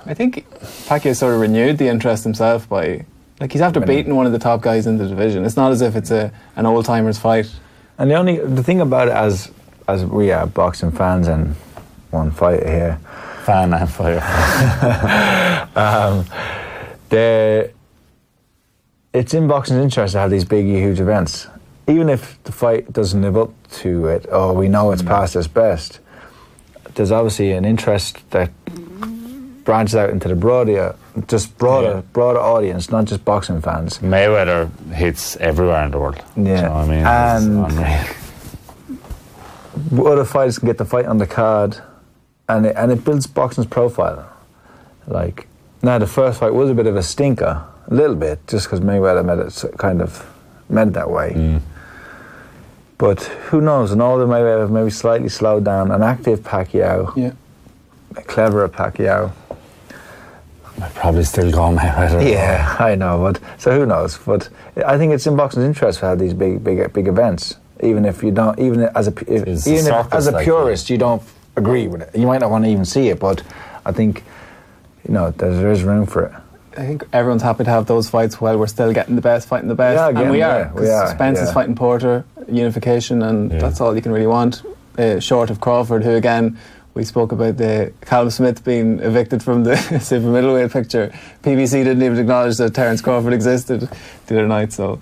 [0.06, 0.50] I think
[0.88, 3.06] Pacquiao sort of renewed the interest himself by
[3.40, 3.98] like he's after Winning.
[3.98, 5.46] beating one of the top guys in the division.
[5.46, 7.52] It's not as if it's a an old timers fight.
[7.98, 9.52] And the only the thing about it, as
[9.88, 11.56] as we are boxing fans and
[12.12, 13.00] one fighter here,
[13.44, 14.22] Fan and fighter.
[15.76, 16.26] um,
[17.10, 17.72] the
[19.12, 21.48] it's in boxing's interest to have these big, huge events.
[21.88, 25.48] Even if the fight doesn't live up to it, or we know it's past its
[25.48, 26.00] best,
[26.96, 28.50] there's obviously an interest that
[29.66, 30.96] branches out into the broader,
[31.28, 32.02] just broader, Yeah.
[32.14, 34.00] broader audience, not just boxing fans.
[34.00, 36.22] Mayweather hits everywhere in the world.
[36.36, 36.44] Yeah.
[36.44, 37.06] Do you know what I mean?
[37.06, 37.76] And- It's
[39.88, 40.12] unreal.
[40.12, 41.78] other fighters can get the fight on the card,
[42.50, 44.26] and it, and it builds boxing's profile.
[45.08, 45.48] Like
[45.82, 48.80] now, the first fight was a bit of a stinker, a little bit, just because
[48.80, 50.26] Mayweather made it kind of
[50.70, 51.34] meant that way.
[51.36, 51.62] Mm.
[52.98, 53.92] But who knows?
[53.92, 57.32] An older Mayweather maybe slightly slowed down, an active Pacquiao, Yeah.
[58.16, 59.32] a cleverer Pacquiao.
[60.84, 62.30] I'd probably still go Mayweather.
[62.30, 64.18] Yeah, I know, but so who knows?
[64.18, 64.50] But
[64.86, 67.56] I think it's in boxing's interest to have these big, big, big events.
[67.82, 70.98] Even if you don't, even as a if, even if, as a like, purist, you
[70.98, 71.22] don't
[71.56, 72.16] agree with it.
[72.18, 73.44] You might not want to even see it, but
[73.86, 74.24] I think
[75.08, 76.32] you know there's, there is room for it.
[76.78, 79.68] I think everyone's happy to have those fights while we're still getting the best, fighting
[79.70, 80.16] the best.
[80.16, 80.72] Yeah, and we yeah, are.
[80.74, 83.60] we 'cause are, Spence is fighting Porter, unification, and Yeah.
[83.60, 84.64] that's all you can really want.
[84.98, 86.58] uh, short of Crawford, who again
[86.94, 91.14] we spoke about the Callum Smith being evicted from the super middleweight picture.
[91.42, 93.82] PBC didn't even acknowledge that Terence Crawford existed
[94.28, 95.00] the other night, so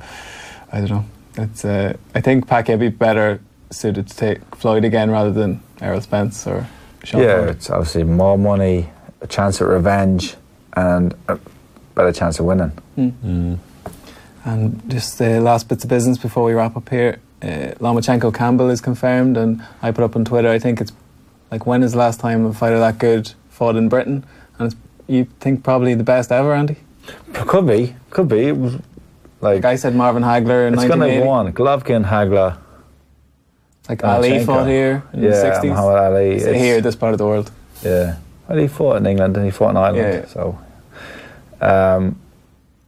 [0.72, 1.06] I don't know.
[1.38, 6.02] It's uh, I think Pacquiao be better suited to take Floyd again rather than Errol
[6.02, 6.68] Spence or
[7.04, 7.52] Shawn yeah, Porter.
[7.52, 8.90] it's obviously more money,
[9.22, 10.36] a chance at revenge,
[10.74, 11.40] and a
[11.96, 12.72] better chance of winning.
[12.98, 13.58] Mm.
[14.44, 17.20] And just the last bits of business before we wrap up here.
[17.42, 20.50] Uh, Lomachenko Campbell is confirmed, and I put up on Twitter.
[20.50, 20.92] I think it's
[21.52, 24.26] like when is the last time a fighter that good fought in Britain?
[24.58, 24.76] And it's,
[25.08, 26.78] you think probably the best ever, Andy?
[27.34, 28.48] Could be, could be.
[28.48, 28.74] It was
[29.42, 31.24] like Like I said, Marvin Hagler in it's going to 1980.
[31.24, 31.54] go on.
[31.54, 32.58] Golovkin, Hagler,
[33.90, 34.46] Like Ali Lomachenko.
[34.46, 35.64] fought here in yeah, the 60s.
[35.70, 36.30] Muhammad Ali.
[36.36, 37.52] It's- here, this part of the world.
[37.84, 38.18] Yeah.
[38.48, 39.98] Well, he fought in England and he fought in Ireland.
[39.98, 40.26] Yeah, yeah.
[40.28, 40.60] So,
[41.62, 42.20] um,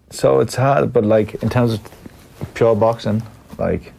[0.10, 1.80] so it's hard, but like in terms of
[2.54, 3.24] pure boxing,
[3.58, 3.94] like.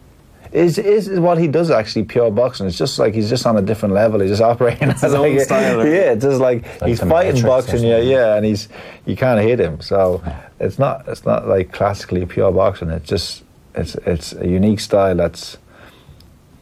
[0.55, 2.65] Is, is is what he does actually pure boxing?
[2.65, 4.21] It's just like he's just on a different level.
[4.21, 7.01] He's just operating his as own like, style, or- Yeah, it's just like, Like he's
[7.01, 8.69] fighting boxing, yeah, yeah, and he's
[9.05, 9.81] you can't hit him.
[9.81, 10.23] So
[10.59, 12.89] it's not it's not like classically pure boxing.
[12.89, 13.43] It's just
[13.75, 15.57] it's it's a unique style that's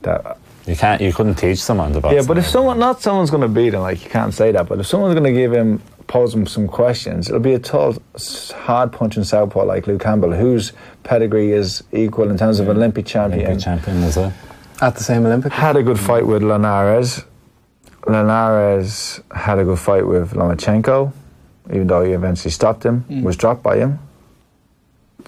[0.02, 1.00] that You can't.
[1.02, 2.20] You couldn't teach someone the boxing.
[2.22, 4.68] yeah, but if someone, not someone's going to beat him, like you can't say that.
[4.68, 7.96] But if someone's going to give him, pose him some questions, it'll be a tall,
[8.16, 10.74] s- hard punching southpaw like Luke Campbell, whose
[11.04, 13.46] pedigree is equal in terms of Olympic champion.
[13.46, 14.34] Olympic champion as well.
[14.82, 15.52] At the same Olympic.
[15.54, 17.24] Had a good fight with Linares.
[18.08, 21.14] Linares had a good fight with Lomachenko,
[21.72, 23.06] even though he eventually stopped him.
[23.10, 23.24] Mm.
[23.24, 24.00] Was dropped by him.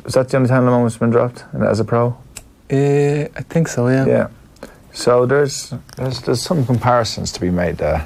[0.04, 2.18] Was that the only time Lamont's been dropped as a pro?
[2.72, 4.06] Uh, I think so, yeah.
[4.06, 4.28] Yeah.
[4.92, 8.06] So there's there's there's some comparisons to be made there.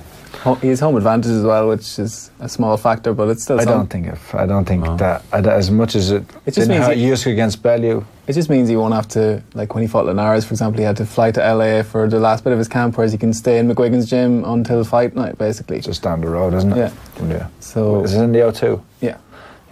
[0.62, 3.64] He has home advantage as well, which is a small factor, but it's still I
[3.66, 3.74] some.
[3.74, 4.96] don't think if I don't think No.
[4.98, 8.06] that I, as much as it, It just means he- Usyk against Bellew.
[8.26, 10.86] It just means he won't have to, like when he fought Linares, for example, he
[10.86, 13.34] had to fly to LA for the last bit of his camp, whereas he can
[13.34, 15.82] stay in McGuigan's gym until fight night, basically.
[15.82, 16.78] Just down the road, isn't it?
[16.78, 17.28] Yeah.
[17.28, 17.48] Yeah.
[17.60, 18.82] So, Is it in the O2?
[19.02, 19.18] yeah,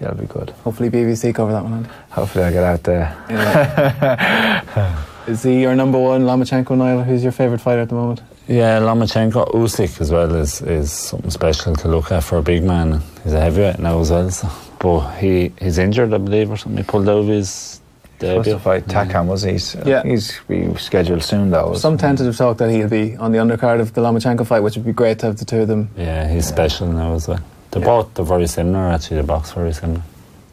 [0.01, 0.49] Yeah, it'll be good.
[0.63, 1.74] hopefully BBC cover that one.
[1.74, 1.89] Andy.
[2.09, 3.15] Hopefully, I get out there.
[3.30, 4.95] Yeah.
[5.28, 7.03] Is he your number one, Lomachenko, Niall?
[7.03, 8.22] Who's your favourite fighter at the moment?
[8.47, 12.63] Yeah, Lomachenko, Usyk as well is, is something special to look at for a big
[12.63, 13.01] man.
[13.23, 14.49] He's a heavyweight now as well, so.
[14.79, 16.77] but he he's injured, I believe, or something.
[16.83, 17.81] He pulled out of his
[18.19, 18.53] Supposed debut.
[18.53, 19.51] to fight Takam, was he?
[19.51, 20.01] He's, Yeah.
[20.03, 21.73] He's be scheduled soon, though.
[21.75, 24.85] Some tentative talk that he'll be on the undercard of the Lomachenko fight, which would
[24.85, 25.89] be great to have the two of them.
[25.97, 26.55] Yeah, he's Yeah.
[26.55, 27.39] special now as well.
[27.71, 27.85] They're Yeah.
[27.87, 29.17] both they're very similar actually.
[29.17, 30.01] The box very similar.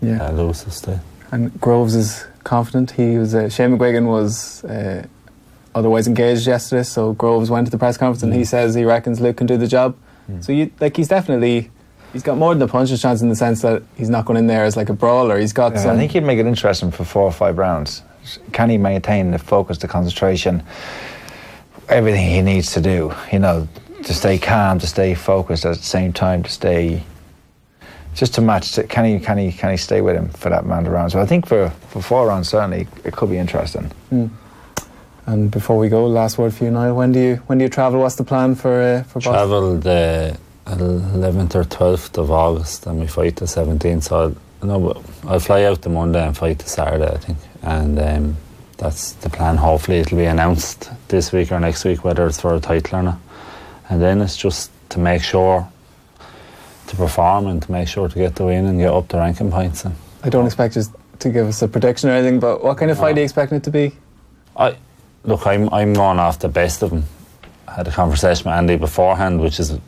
[0.02, 0.20] Yeah.
[0.26, 1.00] Uh, Lewis is still.
[1.32, 2.90] And Groves is confident.
[2.90, 5.04] He was uh, Shane McGuigan was uh,
[5.74, 8.46] otherwise engaged yesterday, so Groves went to the press conference and he Mm.
[8.46, 9.94] says he reckons Luke can do the job.
[10.40, 11.70] So you like he's definitely
[12.14, 14.46] he's got more than a puncher's chance in the sense that he's not going in
[14.46, 15.38] there as like a brawler.
[15.38, 15.90] He's got Yeah, some.
[15.96, 18.02] I think he'd make it interesting for four or five rounds.
[18.52, 20.62] Can he maintain the focus, the concentration,
[21.88, 23.12] everything he needs to do?
[23.32, 23.68] You know,
[24.04, 27.02] to stay calm, to stay focused at the same time, to stay
[28.14, 28.72] just to match.
[28.72, 29.18] To, can he?
[29.20, 29.52] Can he?
[29.52, 31.12] Can he stay with him for that amount of rounds?
[31.12, 33.90] So I think for for four rounds certainly it could be interesting.
[34.10, 34.26] Hmm.
[35.26, 36.94] And before we go, last word for you, Niall.
[36.94, 38.00] When do you when do you travel?
[38.00, 39.20] What's the plan for uh, for?
[39.20, 44.04] Travel the 11th or 12th of August and we fight the 17th.
[44.04, 47.38] So I'll, no, I'll fly out the Monday and fight the Saturday, I think.
[47.62, 48.36] And um,
[48.78, 49.56] that's the plan.
[49.56, 53.02] Hopefully, it'll be announced this week or next week whether it's for a title or
[53.02, 53.18] not.
[53.88, 55.68] And then it's just to make sure
[56.86, 59.50] to perform and to make sure to get the win and get up the ranking
[59.50, 59.84] points.
[59.84, 60.82] And I don't expect you
[61.18, 63.16] to give us a prediction or anything, but what kind of fight No.
[63.16, 63.92] are you expecting it to be?
[64.56, 64.76] I
[65.24, 67.04] look, I'm I'm going off the best of him.
[67.66, 69.78] I had a conversation with Andy beforehand, which is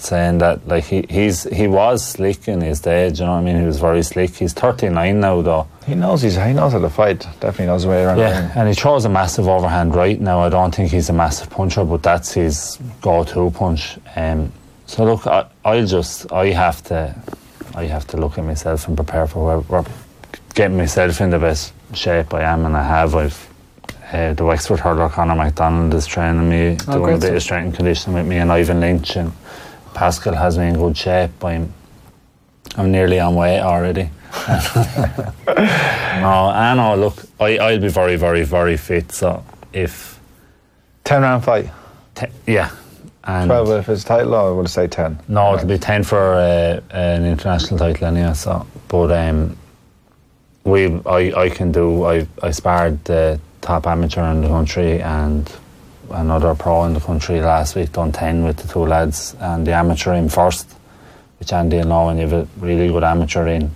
[0.00, 3.10] saying that like he he's he was slick in his day.
[3.10, 3.60] Do you know what I mean?
[3.60, 4.34] He was very slick.
[4.36, 5.68] He's 39 now, though.
[5.86, 7.20] He knows he's he knows how to fight.
[7.40, 8.18] Definitely knows the way around.
[8.18, 10.40] Yeah, and he throws a massive overhand right now.
[10.40, 13.98] I don't think he's a massive puncher, but that's his go-to punch.
[14.16, 14.52] Um,
[14.86, 17.14] so look, I, I'll just I have to
[17.74, 19.84] I have to look at myself and prepare for where, where
[20.54, 23.14] getting myself in the best shape I am, and I have.
[23.14, 23.48] I've
[24.12, 27.42] uh, the Wexford hurler Conor McDonald is training me, Oh, doing great a bit of
[27.42, 29.32] strength and conditioning with me, and Ivan Lynch and
[29.94, 31.44] Pascal has me in good shape.
[31.44, 31.72] I'm
[32.76, 34.10] I'm nearly on weight already.
[35.46, 36.94] no, I know.
[36.96, 39.12] Look, I I'll be very very very fit.
[39.12, 40.18] So if
[41.04, 41.70] Ten round fight.
[42.14, 42.70] te- yeah,
[43.24, 45.18] and Twelve if it's title, or would I say ten?
[45.28, 48.34] no, it'll be ten for uh, an international title anyway.
[48.34, 49.56] So, but um,
[50.64, 52.04] we I I can do.
[52.04, 55.52] I I sparred the top amateur in the country and
[56.10, 57.92] another pro in the country last week.
[57.92, 60.66] Done ten with the two lads and the amateur in first,
[61.38, 63.70] which Andy will know when you have a really good amateur in.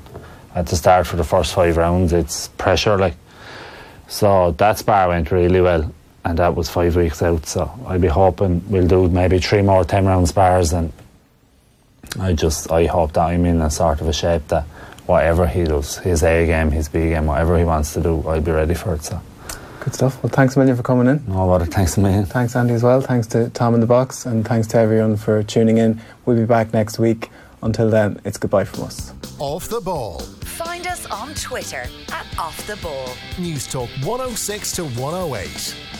[0.54, 3.16] At the start for the first five rounds, it's pressure like.
[4.08, 5.92] So that spar went really well.
[6.24, 7.44] and that was five weeks out.
[7.44, 10.90] So I'll be hoping we'll do maybe three more 10 round spars and
[12.18, 14.64] I just I hope that I'm in a sort of a shape that
[15.06, 18.40] whatever he does, his A game, his B game, whatever he wants to do, I'll
[18.40, 19.04] be ready for it.
[19.04, 19.20] So
[19.82, 20.22] Good stuff.
[20.22, 21.24] Well, thanks a million for coming in.
[21.26, 22.24] no bother, thanks a million.
[22.24, 23.00] Thanks, Andy, as well.
[23.00, 26.00] Thanks to Tom in the box, and thanks to everyone for tuning in.
[26.24, 27.30] We'll be back next week.
[27.62, 29.12] Until then, it's goodbye from us.
[29.40, 30.20] Off the ball.
[30.20, 33.08] Find us on Twitter at Off the Ball.
[33.38, 35.91] Newstalk 106 to 108.